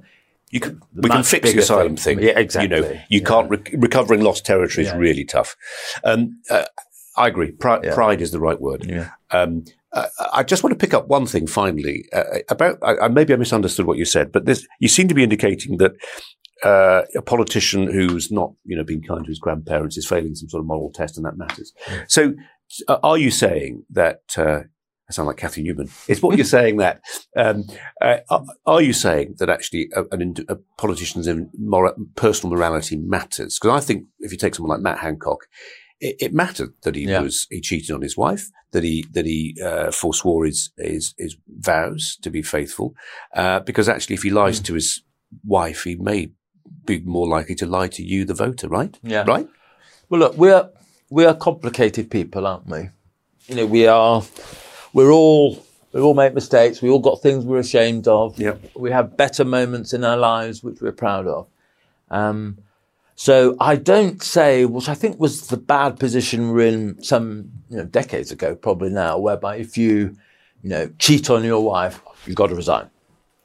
[0.56, 2.16] You can, we can fix the asylum thing.
[2.18, 2.26] thing.
[2.28, 2.76] Yeah, exactly.
[2.76, 3.28] You know, you Yeah.
[3.32, 4.98] can't re- recovering lost territory is Yeah.
[5.06, 5.50] really tough.
[6.02, 6.20] Um,
[6.54, 6.64] uh,
[7.16, 7.50] I agree.
[7.64, 7.94] Pride, Yeah.
[7.94, 8.80] pride is the right word.
[8.88, 9.08] Yeah.
[9.38, 12.78] Um, uh, I just want to pick up one thing finally uh, about.
[12.82, 15.78] I, I, maybe I misunderstood what you said, but this you seem to be indicating
[15.78, 15.92] that
[16.62, 20.48] uh, a politician who's not, you know, being kind to his grandparents is failing some
[20.48, 21.72] sort of moral test, and that matters.
[22.06, 22.34] So,
[22.88, 24.20] uh, are you saying that?
[25.10, 25.90] I sound like Cathy Newman.
[26.06, 27.00] It's what you're saying that?
[27.36, 27.64] Um,
[28.00, 32.54] uh, are, are you saying that actually a, an, ind- a politician's in mora- personal
[32.56, 33.58] morality matters?
[33.60, 35.48] Because I think if you take someone like Matt Hancock,
[36.00, 37.22] it, it mattered that he Yeah.
[37.22, 41.36] was he cheated on his wife, that he that he uh, forswore his, his his
[41.58, 42.94] vows to be faithful,
[43.34, 45.02] uh, because actually if he lies to his
[45.44, 46.30] wife, he may
[46.86, 48.96] be more likely to lie to you, the voter, right?
[49.02, 49.24] Yeah.
[49.26, 49.48] Right.
[50.08, 50.70] Well, look, we're
[51.10, 52.90] we are complicated people, aren't we?
[53.48, 54.22] You know, we are.
[54.92, 56.80] We're all we all make mistakes.
[56.80, 58.38] We all got things we're ashamed of.
[58.38, 58.76] Yep.
[58.76, 61.48] We have better moments in our lives which we're proud of.
[62.10, 62.58] Um,
[63.16, 67.78] so I don't say, which I think was the bad position we're in some you
[67.78, 70.16] know decades ago, probably now, whereby if you
[70.62, 72.88] you know cheat on your wife, you've got to resign.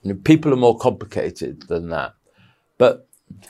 [0.03, 2.13] You know, people are more complicated than that.
[2.77, 3.07] But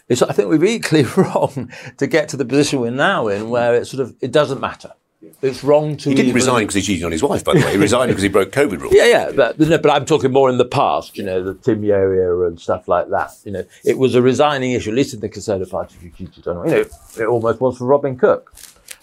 [0.07, 3.75] it's, I think we're equally wrong to get to the position we're now in where
[3.75, 4.93] it sort of, it doesn't matter.
[5.41, 6.09] It's wrong to.
[6.09, 7.71] He didn't even- resign because he cheated on his wife, by the way.
[7.71, 8.93] He resigned because he broke COVID rules.
[8.93, 11.83] Yeah, yeah, but, no, but I'm talking more in the past, you know, the Tim
[11.83, 13.31] Yeo era and stuff like that.
[13.43, 16.11] You know, it was a resigning issue, at least in the Conservative Party, if you
[16.11, 16.85] cheated on, you know,
[17.19, 18.53] it almost was for Robin Cook.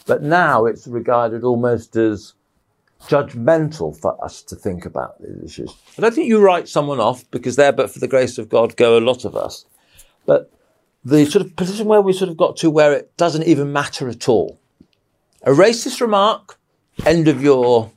[0.06, 2.34] But now it's regarded almost as
[3.08, 5.74] judgmental for us to think about these issues.
[5.98, 8.76] I don't think you write someone off because there, but for the grace of God,
[8.76, 9.64] go a lot of us.
[10.26, 10.50] But
[11.04, 14.08] the sort of position where we sort of got to where it doesn't even matter
[14.08, 14.58] at all.
[15.44, 16.58] A racist remark,
[17.04, 17.90] end of your,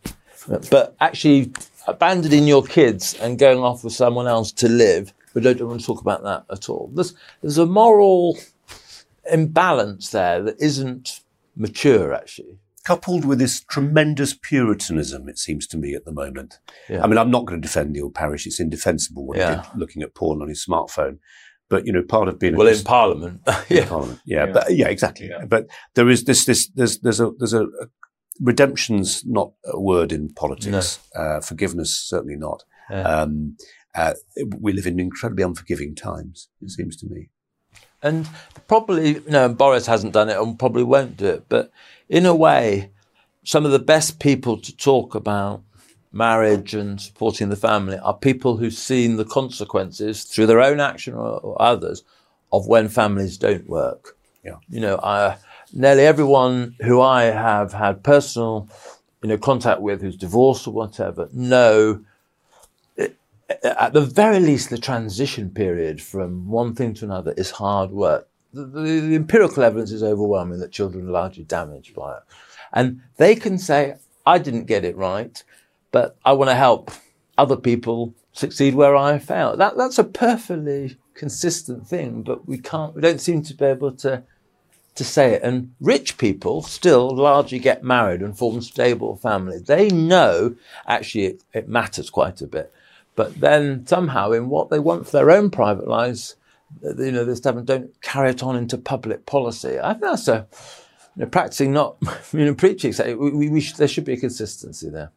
[0.72, 1.52] but actually
[1.88, 5.86] abandoning your kids and going off with someone else to live, we don't want to
[5.86, 6.90] talk about that at all.
[6.94, 8.38] There's, there's a moral
[9.32, 11.22] imbalance there that isn't
[11.56, 12.58] mature, actually.
[12.84, 16.60] coupled with this tremendous puritanism, it seems to me at the moment.
[16.90, 17.04] Yeah.
[17.04, 19.62] I mean, I'm not going to defend Neil Parish; it's indefensible what Yeah.
[19.64, 21.18] he did looking at porn on his smartphone.
[21.70, 23.88] But you know, part of being a Well, in Christ- Parliament, in yeah.
[23.88, 24.52] Parliament, yeah, Yeah.
[24.52, 25.28] but yeah, exactly.
[25.30, 25.46] Yeah.
[25.46, 27.88] But there is this, this, there's, there's a, there's a, a
[28.42, 31.00] redemption's not a word in politics.
[31.16, 32.64] Uh, forgiveness certainly not.
[32.90, 33.02] Yeah.
[33.02, 33.58] Um,
[33.96, 34.14] uh,
[34.60, 36.50] we live in incredibly unforgiving times.
[36.62, 37.30] It seems to me.
[38.04, 38.28] And
[38.68, 41.46] probably, you no, Boris hasn't done it and probably won't do it.
[41.50, 41.72] But
[42.10, 42.92] in a way,
[43.44, 45.64] some of the best people to talk about
[46.16, 51.14] marriage and supporting the family are people who've seen the consequences through their own action
[51.14, 52.04] or, or others
[52.52, 54.18] of when families don't work.
[54.44, 54.58] Yeah.
[54.70, 55.38] You know, I,
[55.74, 58.70] nearly everyone who I have had personal,
[59.22, 62.04] you know, contact with who's divorced or whatever know
[63.64, 68.28] at the very least, the transition period from one thing to another is hard work.
[68.54, 72.24] The, the, the empirical evidence is overwhelming that children are largely damaged by it.
[72.74, 73.96] And they can say,
[74.26, 75.44] I didn't get it right,
[75.96, 76.92] but I want to help
[77.38, 79.62] other people succeed where I failed.
[79.62, 83.94] That, that's a perfectly consistent thing, but we can't, we don't seem to be able
[84.04, 84.22] to,
[84.96, 85.42] to say it.
[85.42, 89.64] And rich people still largely get married and form stable families.
[89.64, 92.74] They know actually it, it matters quite a bit.
[93.16, 96.36] But then somehow, in what they want for their own private lives,
[96.84, 99.80] you know, they stuff don't carry it on into public policy.
[99.80, 100.46] I think that's a
[101.16, 101.96] you know, practicing, not
[102.34, 102.92] you know, preaching.
[102.92, 105.14] So we, we, we there should be a consistency there.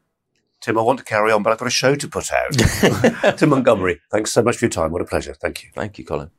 [0.69, 2.53] Tim, I want to carry on, but I've got a show to put out.
[3.39, 4.93] Tim Montgomerie, thanks so much for your time.
[4.93, 5.33] What a pleasure.
[5.33, 5.71] Thank you.
[5.75, 6.31] Thank you, Colin.